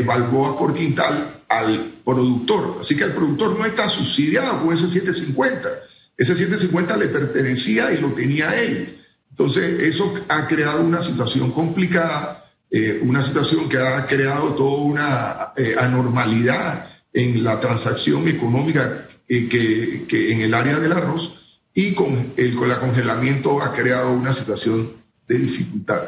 balboas 0.05 0.55
por 0.57 0.75
quintal 0.75 1.43
al 1.49 1.99
productor. 2.05 2.77
Así 2.81 2.95
que 2.95 3.05
el 3.05 3.13
productor 3.13 3.57
no 3.57 3.65
está 3.65 3.89
subsidiado 3.89 4.61
con 4.61 4.73
ese 4.73 4.87
750. 4.87 5.67
Ese 6.15 6.35
750 6.35 6.95
le 6.97 7.07
pertenecía 7.07 7.91
y 7.91 7.97
lo 7.97 8.11
tenía 8.11 8.53
él. 8.61 8.96
Entonces, 9.37 9.83
eso 9.83 10.13
ha 10.29 10.47
creado 10.47 10.81
una 10.81 11.01
situación 11.01 11.51
complicada 11.51 12.37
eh, 12.69 12.99
una 13.01 13.23
situación 13.23 13.69
que 13.69 13.77
ha 13.77 14.05
creado 14.07 14.53
toda 14.53 14.83
una 14.83 15.53
eh, 15.55 15.75
anormalidad 15.79 16.89
en 17.13 17.41
la 17.41 17.61
transacción 17.61 18.27
económica 18.27 19.07
que, 19.25 20.05
que, 20.07 20.33
en 20.33 20.41
el 20.41 20.53
área 20.53 20.77
del 20.77 20.91
arroz 20.91 21.61
y 21.73 21.93
con 21.93 22.33
el, 22.35 22.55
con 22.55 22.69
el 22.69 22.77
congelamiento 22.77 23.61
ha 23.61 23.71
creado 23.71 24.11
una 24.11 24.33
situación 24.33 24.91
de 25.27 25.37
dificultad. 25.37 26.01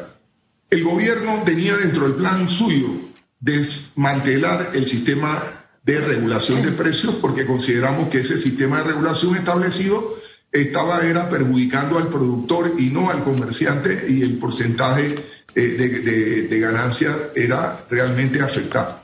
El 0.68 0.84
gobierno 0.84 1.42
tenía 1.44 1.76
dentro 1.78 2.04
del 2.04 2.16
plan 2.16 2.48
suyo 2.48 2.88
desmantelar 3.40 4.72
el 4.74 4.86
sistema 4.86 5.38
de 5.82 5.98
regulación 5.98 6.62
de 6.62 6.72
precios 6.72 7.14
porque 7.22 7.46
consideramos 7.46 8.10
que 8.10 8.18
ese 8.18 8.36
sistema 8.36 8.78
de 8.78 8.84
regulación 8.84 9.34
establecido 9.34 10.14
estaba 10.52 11.00
era 11.06 11.28
perjudicando 11.28 11.98
al 11.98 12.08
productor 12.08 12.74
y 12.78 12.90
no 12.90 13.10
al 13.10 13.22
comerciante 13.22 14.06
y 14.08 14.22
el 14.22 14.38
porcentaje 14.38 15.14
eh, 15.54 15.60
de, 15.60 16.48
de, 16.48 16.60
ganancia 16.60 17.14
era 17.34 17.84
realmente 17.88 18.40
afectado, 18.40 19.00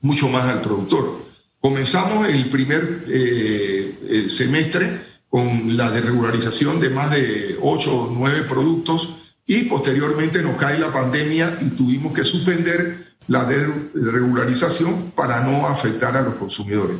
mucho 0.00 0.28
más 0.28 0.44
al 0.44 0.60
productor. 0.60 1.26
Comenzamos 1.60 2.28
el 2.28 2.48
primer 2.50 3.04
eh, 3.08 3.98
eh, 4.02 4.30
semestre 4.30 5.00
con 5.28 5.76
la 5.76 5.90
desregularización 5.90 6.80
de 6.80 6.90
más 6.90 7.10
de 7.10 7.58
8 7.60 7.94
o 7.94 8.14
9 8.14 8.42
productos 8.42 9.34
y 9.46 9.64
posteriormente 9.64 10.42
nos 10.42 10.56
cae 10.56 10.78
la 10.78 10.92
pandemia 10.92 11.58
y 11.60 11.70
tuvimos 11.70 12.12
que 12.12 12.24
suspender 12.24 13.16
la 13.28 13.44
desregularización 13.44 15.12
para 15.12 15.42
no 15.42 15.66
afectar 15.66 16.16
a 16.16 16.22
los 16.22 16.34
consumidores. 16.34 16.98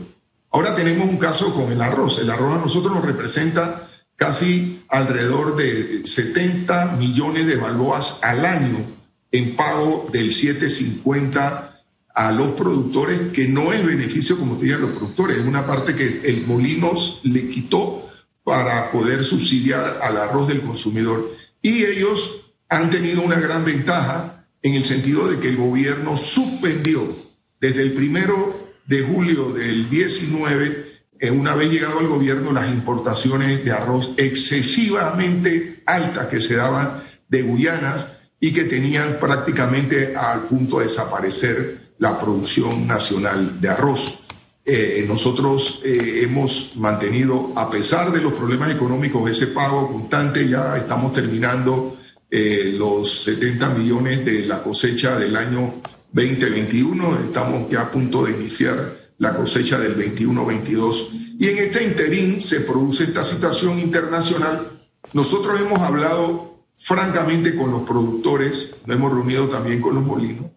Ahora 0.50 0.74
tenemos 0.74 1.08
un 1.08 1.18
caso 1.18 1.54
con 1.54 1.70
el 1.70 1.80
arroz. 1.80 2.18
El 2.18 2.30
arroz 2.30 2.54
a 2.54 2.60
nosotros 2.60 2.94
nos 2.94 3.04
representa 3.04 3.85
casi 4.16 4.84
alrededor 4.88 5.56
de 5.56 6.02
70 6.04 6.96
millones 6.96 7.46
de 7.46 7.56
balboas 7.56 8.18
al 8.22 8.44
año 8.44 8.96
en 9.30 9.54
pago 9.54 10.08
del 10.12 10.32
750 10.32 11.84
a 12.14 12.32
los 12.32 12.52
productores, 12.52 13.20
que 13.32 13.46
no 13.46 13.72
es 13.72 13.84
beneficio, 13.84 14.38
como 14.38 14.56
te 14.56 14.64
dije, 14.64 14.76
a 14.76 14.78
los 14.78 14.90
productores, 14.96 15.36
es 15.36 15.44
una 15.44 15.66
parte 15.66 15.94
que 15.94 16.22
el 16.24 16.46
Molinos 16.46 17.20
le 17.24 17.46
quitó 17.48 18.08
para 18.42 18.90
poder 18.90 19.22
subsidiar 19.22 19.98
al 20.02 20.16
arroz 20.16 20.48
del 20.48 20.62
consumidor. 20.62 21.34
Y 21.60 21.84
ellos 21.84 22.52
han 22.70 22.90
tenido 22.90 23.20
una 23.20 23.38
gran 23.38 23.64
ventaja 23.64 24.46
en 24.62 24.74
el 24.74 24.84
sentido 24.84 25.28
de 25.28 25.38
que 25.38 25.50
el 25.50 25.56
gobierno 25.56 26.16
suspendió 26.16 27.16
desde 27.60 27.82
el 27.82 27.92
primero 27.92 28.74
de 28.86 29.02
julio 29.02 29.50
del 29.50 29.90
19 29.90 30.85
una 31.32 31.54
vez 31.54 31.70
llegado 31.70 31.98
al 31.98 32.08
gobierno, 32.08 32.52
las 32.52 32.70
importaciones 32.72 33.64
de 33.64 33.72
arroz 33.72 34.12
excesivamente 34.16 35.82
altas 35.86 36.26
que 36.26 36.40
se 36.40 36.56
daban 36.56 37.02
de 37.28 37.42
Guyanas 37.42 38.06
y 38.40 38.52
que 38.52 38.64
tenían 38.64 39.18
prácticamente 39.18 40.14
al 40.14 40.46
punto 40.46 40.78
de 40.78 40.84
desaparecer 40.84 41.94
la 41.98 42.18
producción 42.18 42.86
nacional 42.86 43.60
de 43.60 43.68
arroz. 43.68 44.20
Eh, 44.64 45.04
nosotros 45.06 45.80
eh, 45.84 46.20
hemos 46.22 46.72
mantenido, 46.76 47.52
a 47.54 47.70
pesar 47.70 48.10
de 48.10 48.20
los 48.20 48.36
problemas 48.36 48.70
económicos, 48.70 49.30
ese 49.30 49.48
pago 49.48 49.92
constante, 49.92 50.48
ya 50.48 50.76
estamos 50.76 51.12
terminando 51.12 51.96
eh, 52.28 52.74
los 52.76 53.22
70 53.22 53.68
millones 53.70 54.24
de 54.24 54.44
la 54.44 54.62
cosecha 54.62 55.18
del 55.18 55.36
año 55.36 55.76
2021, 56.12 57.20
estamos 57.24 57.70
ya 57.70 57.82
a 57.82 57.90
punto 57.90 58.24
de 58.24 58.32
iniciar 58.32 59.05
la 59.18 59.34
cosecha 59.36 59.78
del 59.78 59.96
21-22. 59.96 61.36
Y 61.38 61.48
en 61.48 61.58
este 61.58 61.84
interín 61.84 62.40
se 62.40 62.60
produce 62.62 63.04
esta 63.04 63.24
situación 63.24 63.78
internacional. 63.78 64.88
Nosotros 65.12 65.60
hemos 65.60 65.78
hablado 65.80 66.64
francamente 66.76 67.54
con 67.54 67.70
los 67.70 67.82
productores, 67.82 68.76
nos 68.86 68.96
hemos 68.96 69.12
reunido 69.12 69.48
también 69.48 69.80
con 69.80 69.94
los 69.94 70.04
molinos 70.04 70.50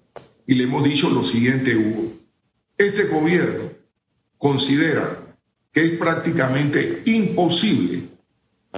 y 0.46 0.56
le 0.56 0.64
hemos 0.66 0.84
dicho 0.84 1.10
lo 1.10 1.24
siguiente, 1.24 1.76
Hugo. 1.76 2.14
Este 2.78 3.04
gobierno 3.06 3.72
considera 4.38 5.38
que 5.72 5.82
es 5.82 5.92
prácticamente 5.92 7.04
imposible 7.06 8.10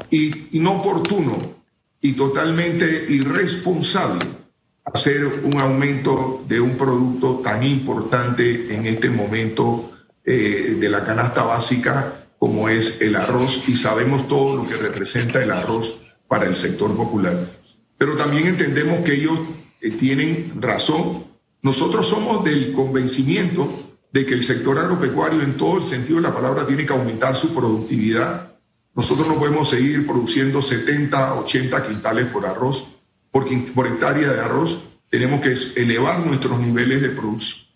y 0.10 0.58
inoportuno 0.58 1.56
y 2.02 2.14
totalmente 2.14 3.06
irresponsable 3.10 4.41
hacer 4.86 5.42
un 5.44 5.60
aumento 5.60 6.44
de 6.48 6.60
un 6.60 6.78
producto 6.78 7.42
tan 7.44 7.64
importante 7.64 8.74
en 8.74 8.86
este 8.86 9.10
momento 9.10 9.92
eh, 10.26 10.78
de 10.80 10.90
la 10.90 11.04
canasta 11.06 11.44
básica 11.44 12.28
como 12.38 12.70
es 12.70 13.02
el 13.02 13.16
arroz 13.16 13.64
y 13.68 13.76
sabemos 13.76 14.28
todo 14.28 14.56
lo 14.56 14.68
que 14.68 14.76
representa 14.76 15.44
el 15.44 15.52
arroz 15.52 16.10
para 16.28 16.46
el 16.46 16.56
sector 16.56 16.96
popular. 16.96 17.52
Pero 17.98 18.16
también 18.16 18.48
entendemos 18.48 19.02
que 19.02 19.14
ellos 19.14 19.38
eh, 19.80 19.92
tienen 19.92 20.60
razón. 20.60 21.26
Nosotros 21.62 22.08
somos 22.08 22.44
del 22.44 22.74
convencimiento 22.74 23.70
de 24.12 24.26
que 24.26 24.34
el 24.34 24.44
sector 24.44 24.80
agropecuario 24.80 25.44
en 25.44 25.56
todo 25.56 25.78
el 25.78 25.86
sentido 25.86 26.16
de 26.18 26.24
la 26.24 26.34
palabra 26.34 26.66
tiene 26.66 26.86
que 26.86 26.94
aumentar 26.94 27.36
su 27.36 27.54
productividad. 27.54 28.56
Nosotros 28.96 29.28
no 29.28 29.36
podemos 29.36 29.70
seguir 29.70 30.08
produciendo 30.08 30.64
70, 30.64 31.36
80 31.36 31.88
quintales 31.88 32.26
por 32.26 32.48
arroz 32.48 32.88
por, 33.32 33.48
por 33.74 33.88
hectárea 33.88 34.32
de 34.32 34.40
arroz, 34.40 34.84
tenemos 35.10 35.42
que 35.42 35.54
elevar 35.82 36.26
nuestros 36.26 36.60
niveles 36.60 37.02
de 37.02 37.10
producción. 37.10 37.68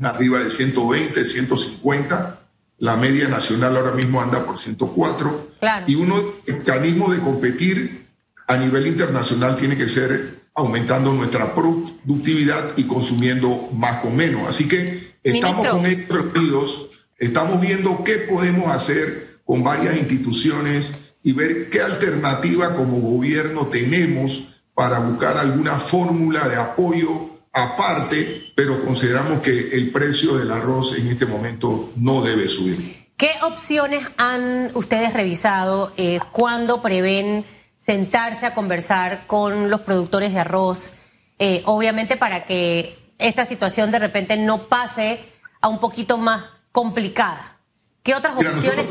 Arriba 0.00 0.38
de 0.38 0.50
120, 0.50 1.24
150. 1.24 2.40
La 2.78 2.96
media 2.96 3.28
nacional 3.28 3.76
ahora 3.76 3.92
mismo 3.92 4.22
anda 4.22 4.46
por 4.46 4.56
104. 4.56 5.52
Y 5.86 5.96
uno, 5.96 6.14
el 6.46 6.58
mecanismo 6.58 7.12
de 7.12 7.20
competir 7.20 8.06
a 8.46 8.56
nivel 8.56 8.86
internacional 8.86 9.56
tiene 9.56 9.76
que 9.76 9.88
ser 9.88 10.38
aumentando 10.54 11.12
nuestra 11.12 11.54
productividad 11.54 12.72
y 12.76 12.84
consumiendo 12.84 13.68
más 13.72 14.00
con 14.00 14.16
menos. 14.16 14.48
Así 14.48 14.66
que 14.66 15.14
estamos 15.22 15.66
con 15.68 15.86
estos 15.86 16.88
estamos 17.18 17.60
viendo 17.60 18.02
qué 18.04 18.18
podemos 18.18 18.68
hacer 18.68 19.40
con 19.44 19.62
varias 19.62 19.96
instituciones 19.98 21.12
y 21.22 21.32
ver 21.32 21.68
qué 21.70 21.80
alternativa 21.80 22.74
como 22.74 23.00
gobierno 23.00 23.66
tenemos 23.66 24.57
para 24.78 25.00
buscar 25.00 25.36
alguna 25.36 25.80
fórmula 25.80 26.46
de 26.46 26.54
apoyo 26.54 27.40
aparte, 27.52 28.52
pero 28.54 28.84
consideramos 28.84 29.40
que 29.40 29.70
el 29.72 29.90
precio 29.90 30.36
del 30.36 30.52
arroz 30.52 30.96
en 30.96 31.08
este 31.08 31.26
momento 31.26 31.90
no 31.96 32.22
debe 32.22 32.46
subir. 32.46 33.08
¿Qué 33.16 33.32
opciones 33.42 34.06
han 34.18 34.70
ustedes 34.74 35.14
revisado? 35.14 35.92
Eh, 35.96 36.20
¿Cuándo 36.30 36.80
prevén 36.80 37.44
sentarse 37.76 38.46
a 38.46 38.54
conversar 38.54 39.26
con 39.26 39.68
los 39.68 39.80
productores 39.80 40.32
de 40.32 40.38
arroz? 40.38 40.92
Eh, 41.40 41.64
obviamente 41.64 42.16
para 42.16 42.44
que 42.44 43.12
esta 43.18 43.46
situación 43.46 43.90
de 43.90 43.98
repente 43.98 44.36
no 44.36 44.68
pase 44.68 45.24
a 45.60 45.66
un 45.66 45.80
poquito 45.80 46.18
más 46.18 46.44
complicada. 46.70 47.58
¿Qué 48.04 48.14
otras 48.14 48.36
opciones? 48.36 48.86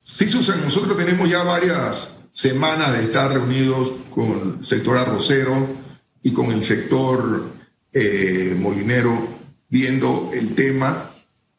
sí, 0.00 0.26
Susan, 0.26 0.64
nosotros 0.64 0.96
tenemos 0.96 1.28
ya 1.28 1.42
varias 1.42 2.19
semanas 2.40 2.94
de 2.94 3.04
estar 3.04 3.30
reunidos 3.30 3.92
con 4.10 4.56
el 4.60 4.66
sector 4.66 4.96
arrocero 4.96 5.76
y 6.22 6.32
con 6.32 6.46
el 6.46 6.62
sector 6.62 7.52
eh, 7.92 8.56
molinero 8.58 9.28
viendo 9.68 10.30
el 10.32 10.54
tema. 10.54 11.10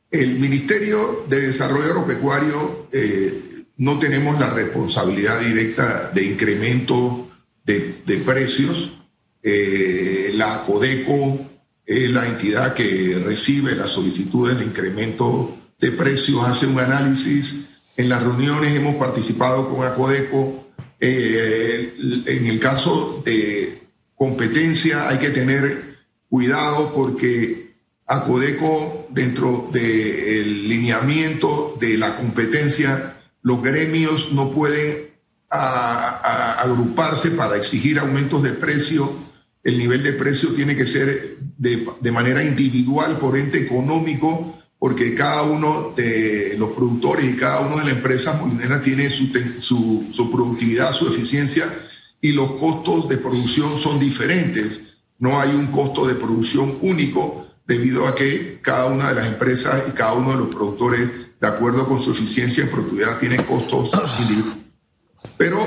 El 0.09 0.39
Ministerio 0.39 1.23
de 1.29 1.47
Desarrollo 1.47 1.85
Agropecuario 1.85 2.87
eh, 2.91 3.63
no 3.77 3.99
tenemos 3.99 4.39
la 4.39 4.49
responsabilidad 4.49 5.39
directa 5.39 6.09
de 6.15 6.25
incremento 6.25 7.29
de, 7.63 8.01
precios. 8.25 8.93
Eh, 9.43 10.31
la 10.33 10.63
CODECO 10.63 11.47
es 11.85 12.09
la 12.09 12.27
entidad 12.27 12.73
que 12.73 13.21
recibe 13.23 13.75
las 13.75 13.91
solicitudes 13.91 14.57
de 14.57 14.65
incremento 14.65 15.57
de 15.79 15.91
precios, 15.91 16.43
hace 16.43 16.65
un 16.65 16.79
análisis. 16.79 17.67
En 17.97 18.09
las 18.09 18.23
reuniones 18.23 18.73
hemos 18.73 18.95
participado 18.95 19.69
con 19.69 19.85
ACODECO 19.85 20.70
eh, 21.01 21.95
en 22.27 22.45
el 22.45 22.59
caso 22.59 23.23
de 23.25 23.81
competencia 24.15 25.09
hay 25.09 25.17
que 25.17 25.31
tener 25.31 25.97
cuidado 26.29 26.93
porque 26.93 27.71
Acodeco, 28.05 29.07
dentro 29.09 29.69
del 29.71 30.67
lineamiento 30.67 31.77
de 31.79 31.97
la 31.97 32.17
competencia, 32.17 33.17
los 33.41 33.63
gremios 33.63 34.33
no 34.33 34.51
pueden 34.51 35.11
agruparse 35.49 37.31
para 37.31 37.55
exigir 37.55 37.99
aumentos 37.99 38.43
de 38.43 38.51
precio. 38.51 39.11
El 39.63 39.77
nivel 39.77 40.03
de 40.03 40.13
precio 40.13 40.49
tiene 40.49 40.75
que 40.75 40.85
ser 40.85 41.37
de, 41.57 41.87
de 41.99 42.11
manera 42.11 42.43
individual 42.43 43.17
por 43.17 43.37
ente 43.37 43.59
económico 43.59 44.60
porque 44.81 45.13
cada 45.13 45.43
uno 45.43 45.93
de 45.95 46.55
los 46.57 46.71
productores 46.71 47.25
y 47.25 47.37
cada 47.37 47.59
una 47.59 47.83
de 47.83 47.83
las 47.83 47.97
empresas 47.97 48.41
molineras 48.41 48.81
tiene 48.81 49.11
su, 49.11 50.07
su, 50.11 50.31
productividad, 50.31 50.91
su 50.91 51.07
eficiencia 51.07 51.71
y 52.19 52.31
los 52.31 52.53
costos 52.53 53.07
de 53.07 53.19
producción 53.19 53.77
son 53.77 53.99
diferentes. 53.99 54.81
No 55.19 55.39
hay 55.39 55.51
un 55.51 55.67
costo 55.67 56.07
de 56.07 56.15
producción 56.15 56.79
único 56.81 57.45
debido 57.67 58.07
a 58.07 58.15
que 58.15 58.59
cada 58.59 58.87
una 58.87 59.09
de 59.09 59.21
las 59.21 59.27
empresas 59.27 59.83
y 59.87 59.91
cada 59.91 60.13
uno 60.13 60.31
de 60.31 60.37
los 60.37 60.47
productores, 60.47 61.07
de 61.39 61.47
acuerdo 61.47 61.87
con 61.87 61.99
su 61.99 62.09
eficiencia 62.09 62.63
en 62.63 62.71
productividad, 62.71 63.19
tiene 63.19 63.37
costos 63.45 63.91
individuales. 64.19 64.65
Pero 65.37 65.59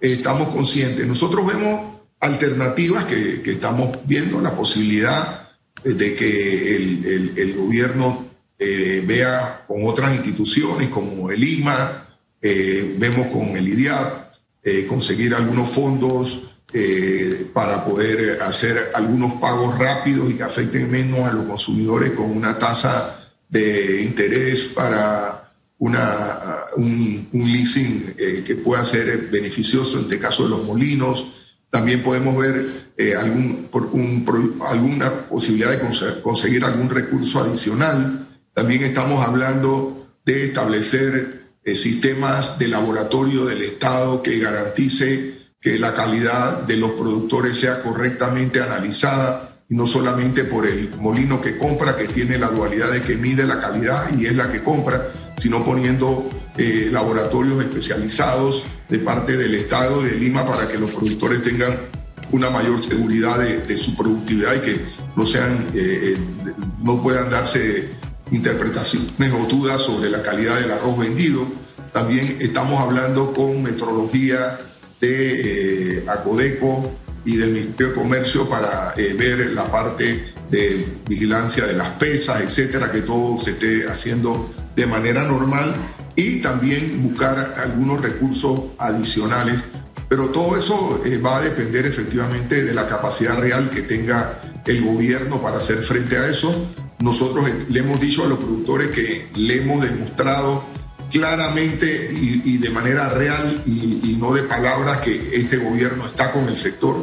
estamos 0.00 0.48
conscientes. 0.48 1.06
Nosotros 1.06 1.46
vemos 1.46 1.98
alternativas 2.20 3.04
que, 3.04 3.42
estamos 3.44 3.98
viendo, 4.06 4.40
la 4.40 4.56
posibilidad 4.56 5.50
de 5.84 6.14
que 6.14 6.76
el, 6.76 7.54
gobierno 7.54 8.31
eh, 8.64 9.02
vea 9.04 9.64
con 9.66 9.84
otras 9.84 10.14
instituciones 10.14 10.86
como 10.86 11.32
el 11.32 11.42
IMA, 11.42 12.06
eh, 12.40 12.94
vemos 12.96 13.26
con 13.26 13.56
el 13.56 13.66
IDIAP, 13.66 14.34
eh, 14.62 14.86
conseguir 14.86 15.34
algunos 15.34 15.68
fondos 15.68 16.48
para 17.52 17.84
poder 17.84 18.40
hacer 18.40 18.92
algunos 18.94 19.34
pagos 19.34 19.78
rápidos 19.78 20.30
y 20.30 20.36
que 20.36 20.42
afecten 20.42 20.90
menos 20.90 21.28
a 21.28 21.32
los 21.32 21.44
consumidores 21.44 22.12
con 22.12 22.34
una 22.34 22.58
tasa 22.58 23.30
de 23.46 24.02
interés 24.02 24.70
para 24.74 25.52
una, 25.76 26.60
un, 26.76 27.28
leasing 27.30 28.14
que 28.16 28.56
pueda 28.64 28.86
ser 28.86 29.28
beneficioso 29.30 29.98
en 29.98 30.04
este 30.04 30.18
caso 30.18 30.44
de 30.44 30.48
los 30.48 30.64
molinos. 30.64 31.26
También 31.68 32.02
podemos 32.02 32.34
ver 32.38 32.64
algún, 33.18 33.68
por 33.70 33.90
alguna 34.66 35.28
posibilidad 35.28 35.72
de 35.72 36.22
conseguir 36.22 36.64
algún 36.64 36.88
recurso 36.88 37.38
adicional. 37.38 38.31
También 38.54 38.82
estamos 38.82 39.24
hablando 39.26 40.08
de 40.24 40.44
establecer 40.44 41.52
eh, 41.64 41.74
sistemas 41.76 42.58
de 42.58 42.68
laboratorio 42.68 43.44
del 43.44 43.62
Estado 43.62 44.22
que 44.22 44.38
garantice 44.38 45.34
que 45.60 45.78
la 45.78 45.94
calidad 45.94 46.62
de 46.62 46.76
los 46.76 46.92
productores 46.92 47.58
sea 47.58 47.82
correctamente 47.82 48.60
analizada 48.60 49.52
no 49.72 49.86
solamente 49.86 50.44
por 50.44 50.66
el 50.66 50.94
molino 50.98 51.40
que 51.40 51.56
compra, 51.56 51.96
que 51.96 52.06
tiene 52.06 52.38
la 52.38 52.48
dualidad 52.48 52.90
de 52.90 53.00
que 53.00 53.16
mide 53.16 53.46
la 53.46 53.58
calidad 53.58 54.10
y 54.18 54.26
es 54.26 54.36
la 54.36 54.52
que 54.52 54.62
compra, 54.62 55.08
sino 55.38 55.64
poniendo 55.64 56.28
eh, 56.58 56.90
laboratorios 56.92 57.62
especializados 57.62 58.64
de 58.90 58.98
parte 58.98 59.34
del 59.38 59.54
Estado 59.54 60.02
de 60.02 60.14
Lima 60.14 60.44
para 60.44 60.68
que 60.68 60.76
los 60.76 60.90
productores 60.90 61.42
tengan 61.42 61.74
una 62.32 62.50
mayor 62.50 62.84
seguridad 62.84 63.38
de, 63.38 63.78
su 63.78 63.96
productividad 63.96 64.56
y 64.56 64.60
que 64.60 64.80
no 65.16 65.24
sean, 65.24 65.66
eh, 65.74 66.18
no 66.82 67.02
puedan 67.02 67.30
darse 67.30 68.01
interpretaciones 68.32 69.48
dudas 69.48 69.80
sobre 69.80 70.10
la 70.10 70.22
calidad 70.22 70.58
del 70.58 70.72
arroz 70.72 70.98
vendido. 70.98 71.46
También 71.92 72.38
estamos 72.40 72.80
hablando 72.80 73.32
con 73.32 73.62
metrología 73.62 74.58
de 75.00 75.98
eh, 75.98 76.04
Acodeco 76.08 76.90
y 77.24 77.36
del 77.36 77.50
Ministerio 77.50 77.88
de 77.88 77.94
Comercio 77.94 78.48
para 78.48 78.94
eh, 78.96 79.14
ver 79.16 79.50
la 79.52 79.70
parte 79.70 80.24
de 80.50 80.86
vigilancia 81.08 81.66
de 81.66 81.74
las 81.74 81.90
pesas, 81.90 82.40
etcétera, 82.40 82.90
que 82.90 83.02
todo 83.02 83.38
se 83.38 83.50
esté 83.50 83.86
haciendo 83.88 84.50
de 84.74 84.86
manera 84.86 85.22
normal 85.24 85.74
y 86.16 86.40
también 86.40 87.02
buscar 87.02 87.54
algunos 87.58 88.00
recursos 88.00 88.60
adicionales. 88.78 89.62
Pero 90.08 90.30
todo 90.30 90.56
eso 90.56 91.02
eh, 91.04 91.18
va 91.18 91.38
a 91.38 91.40
depender 91.42 91.86
efectivamente 91.86 92.64
de 92.64 92.74
la 92.74 92.88
capacidad 92.88 93.38
real 93.38 93.70
que 93.70 93.82
tenga 93.82 94.40
el 94.66 94.84
gobierno 94.84 95.42
para 95.42 95.58
hacer 95.58 95.78
frente 95.78 96.16
a 96.16 96.28
eso. 96.28 96.68
Nosotros 97.02 97.50
le 97.68 97.80
hemos 97.80 98.00
dicho 98.00 98.24
a 98.24 98.28
los 98.28 98.38
productores 98.38 98.92
que 98.92 99.28
le 99.34 99.60
hemos 99.60 99.82
demostrado 99.82 100.62
claramente 101.10 102.10
y, 102.12 102.58
de 102.58 102.70
manera 102.70 103.08
real 103.08 103.60
y, 103.66 104.16
no 104.20 104.32
de 104.32 104.44
palabras 104.44 105.00
que 105.00 105.30
este 105.34 105.56
gobierno 105.56 106.06
está 106.06 106.30
con 106.30 106.48
el 106.48 106.56
sector. 106.56 106.96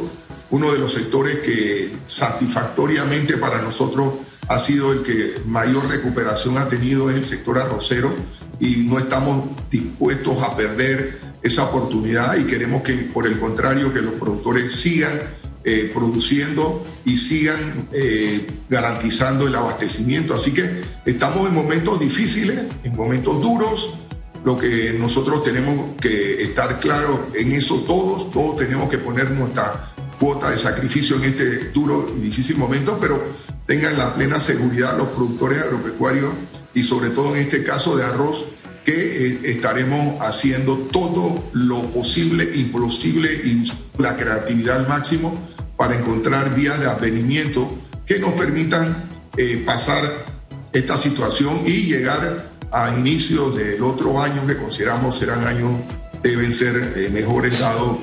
Uno 0.50 0.72
de 0.72 0.78
los 0.78 0.94
sectores 0.94 1.40
que 1.40 1.92
satisfactoriamente 2.06 3.36
para 3.36 3.60
nosotros 3.60 4.14
ha 4.48 4.58
sido 4.58 4.90
el 4.92 5.02
que 5.02 5.42
mayor 5.44 5.86
recuperación 5.86 6.56
ha 6.56 6.66
tenido 6.66 7.10
es 7.10 7.16
el 7.16 7.26
sector 7.26 7.58
arrocero 7.58 8.14
y 8.58 8.76
no 8.88 8.98
estamos 8.98 9.50
dispuestos 9.70 10.42
a 10.42 10.56
perder 10.56 11.20
esa 11.42 11.64
oportunidad 11.64 12.38
y 12.38 12.44
queremos 12.44 12.82
que 12.82 12.94
por 12.94 13.26
el 13.26 13.38
contrario 13.38 13.92
que 13.92 14.00
los 14.00 14.14
productores 14.14 14.72
sigan 14.72 15.20
eh, 15.64 15.90
produciendo 15.94 16.86
y 17.04 17.16
sigan 17.16 17.88
eh, 17.92 18.46
garantizando 18.68 19.46
el 19.46 19.54
abastecimiento. 19.54 20.34
Así 20.34 20.52
que 20.52 20.82
estamos 21.04 21.48
en 21.48 21.54
momentos 21.54 22.00
difíciles, 22.00 22.60
en 22.82 22.96
momentos 22.96 23.40
duros. 23.42 23.94
Lo 24.42 24.56
que 24.56 24.94
nosotros 24.98 25.44
tenemos 25.44 25.96
que 26.00 26.42
estar 26.42 26.80
claros 26.80 27.20
en 27.34 27.52
eso 27.52 27.84
todos, 27.86 28.30
todos 28.30 28.56
tenemos 28.56 28.88
que 28.88 28.96
poner 28.96 29.30
nuestra 29.32 29.92
cuota 30.18 30.50
de 30.50 30.56
sacrificio 30.56 31.16
en 31.16 31.24
este 31.24 31.70
duro 31.70 32.10
y 32.16 32.20
difícil 32.20 32.56
momento, 32.56 32.98
pero 32.98 33.22
tengan 33.66 33.98
la 33.98 34.14
plena 34.14 34.40
seguridad 34.40 34.96
los 34.96 35.08
productores 35.08 35.58
agropecuarios 35.62 36.32
y 36.74 36.82
sobre 36.82 37.10
todo 37.10 37.34
en 37.34 37.42
este 37.42 37.64
caso 37.64 37.96
de 37.96 38.04
arroz 38.04 38.46
que 38.84 39.26
eh, 39.26 39.40
estaremos 39.44 40.16
haciendo 40.20 40.76
todo 40.76 41.50
lo 41.52 41.82
posible, 41.92 42.50
imposible 42.54 43.32
y 43.32 43.64
la 43.98 44.16
creatividad 44.16 44.78
al 44.78 44.88
máximo 44.88 45.48
para 45.76 45.96
encontrar 45.96 46.54
vías 46.54 46.78
de 46.80 46.86
advenimiento 46.86 47.78
que 48.06 48.18
nos 48.18 48.32
permitan 48.32 49.08
eh, 49.36 49.62
pasar 49.64 50.26
esta 50.72 50.96
situación 50.96 51.62
y 51.66 51.84
llegar 51.84 52.50
a 52.72 52.96
inicios 52.96 53.56
del 53.56 53.82
otro 53.82 54.22
año 54.22 54.46
que 54.46 54.56
consideramos 54.56 55.18
serán 55.18 55.46
años 55.46 55.80
deben 56.22 56.52
ser 56.52 56.94
eh, 56.96 57.10
mejores 57.10 57.58
dados 57.58 57.98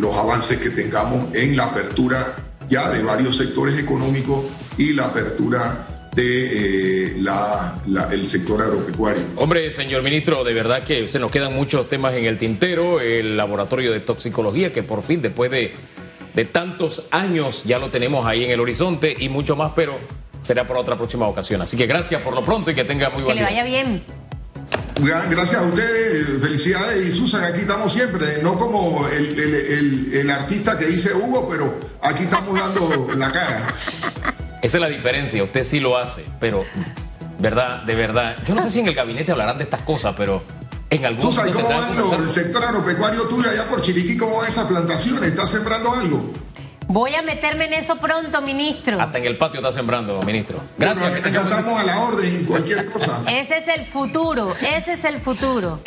los 0.00 0.16
avances 0.16 0.58
que 0.58 0.70
tengamos 0.70 1.26
en 1.34 1.56
la 1.56 1.66
apertura 1.66 2.34
ya 2.68 2.90
de 2.90 3.00
varios 3.00 3.36
sectores 3.36 3.78
económicos 3.78 4.46
y 4.76 4.92
la 4.92 5.04
apertura 5.04 5.91
de 6.14 7.06
eh, 7.06 7.16
la, 7.20 7.80
el 8.10 8.26
sector 8.26 8.60
agropecuario. 8.60 9.24
Hombre, 9.36 9.70
señor 9.70 10.02
ministro, 10.02 10.44
de 10.44 10.52
verdad 10.52 10.84
que 10.84 11.08
se 11.08 11.18
nos 11.18 11.30
quedan 11.30 11.54
muchos 11.54 11.88
temas 11.88 12.14
en 12.14 12.26
el 12.26 12.38
tintero, 12.38 13.00
el 13.00 13.36
laboratorio 13.36 13.92
de 13.92 14.00
toxicología, 14.00 14.72
que 14.72 14.82
por 14.82 15.02
fin, 15.02 15.22
después 15.22 15.50
de, 15.50 15.72
de 16.34 16.44
tantos 16.44 17.04
años, 17.10 17.64
ya 17.64 17.78
lo 17.78 17.88
tenemos 17.88 18.26
ahí 18.26 18.44
en 18.44 18.50
el 18.50 18.60
horizonte 18.60 19.14
y 19.18 19.28
mucho 19.30 19.56
más, 19.56 19.72
pero 19.74 19.98
será 20.42 20.66
por 20.66 20.76
otra 20.76 20.96
próxima 20.96 21.26
ocasión. 21.26 21.62
Así 21.62 21.76
que 21.76 21.86
gracias 21.86 22.20
por 22.20 22.34
lo 22.34 22.42
pronto 22.42 22.70
y 22.70 22.74
que 22.74 22.84
tenga 22.84 23.08
muy 23.08 23.22
buen 23.22 23.36
día. 23.38 23.48
Que 23.48 23.54
le 23.54 23.60
vaya 23.62 23.64
bien. 23.64 24.02
Gracias 25.30 25.60
a 25.60 25.64
ustedes, 25.64 26.42
felicidades 26.42 27.06
y 27.06 27.10
Susan, 27.10 27.42
aquí 27.44 27.60
estamos 27.60 27.90
siempre, 27.90 28.42
no 28.42 28.58
como 28.58 29.08
el, 29.08 29.38
el, 29.38 30.10
el 30.12 30.30
artista 30.30 30.78
que 30.78 30.86
dice 30.86 31.14
Hugo, 31.14 31.48
pero 31.50 31.80
aquí 32.02 32.24
estamos 32.24 32.58
dando 32.58 33.10
la 33.16 33.32
cara. 33.32 33.74
Esa 34.62 34.76
es 34.76 34.80
la 34.80 34.88
diferencia, 34.88 35.42
usted 35.42 35.64
sí 35.64 35.80
lo 35.80 35.98
hace, 35.98 36.24
pero, 36.38 36.64
¿verdad? 37.40 37.82
De 37.82 37.96
verdad. 37.96 38.36
Yo 38.46 38.54
no 38.54 38.62
sé 38.62 38.70
si 38.70 38.78
en 38.78 38.86
el 38.86 38.94
gabinete 38.94 39.32
hablarán 39.32 39.58
de 39.58 39.64
estas 39.64 39.82
cosas, 39.82 40.14
pero 40.16 40.44
en 40.88 41.04
algún 41.04 41.20
Susan, 41.20 41.50
¿cómo 41.52 41.68
va 41.68 42.16
el 42.16 42.30
sector 42.30 42.62
agropecuario 42.64 43.22
tuyo 43.22 43.50
allá 43.50 43.68
por 43.68 43.80
Chiriquí? 43.80 44.16
¿Cómo 44.16 44.36
va 44.36 44.46
esa 44.46 44.68
plantación? 44.68 45.24
¿Estás 45.24 45.50
sembrando 45.50 45.92
algo? 45.92 46.32
Voy 46.86 47.14
a 47.14 47.22
meterme 47.22 47.64
en 47.64 47.72
eso 47.72 47.96
pronto, 47.96 48.42
ministro. 48.42 49.00
Hasta 49.00 49.18
en 49.18 49.24
el 49.24 49.36
patio 49.36 49.60
está 49.60 49.72
sembrando, 49.72 50.22
ministro. 50.22 50.60
Gracias. 50.78 51.10
Bueno, 51.10 51.26
estamos 51.26 51.80
a 51.80 51.84
la 51.84 52.00
orden, 52.00 52.44
cualquier 52.44 52.86
cosa. 52.86 53.22
Ese 53.26 53.58
es 53.58 53.68
el 53.68 53.84
futuro, 53.84 54.54
ese 54.60 54.92
es 54.92 55.04
el 55.04 55.18
futuro. 55.18 55.80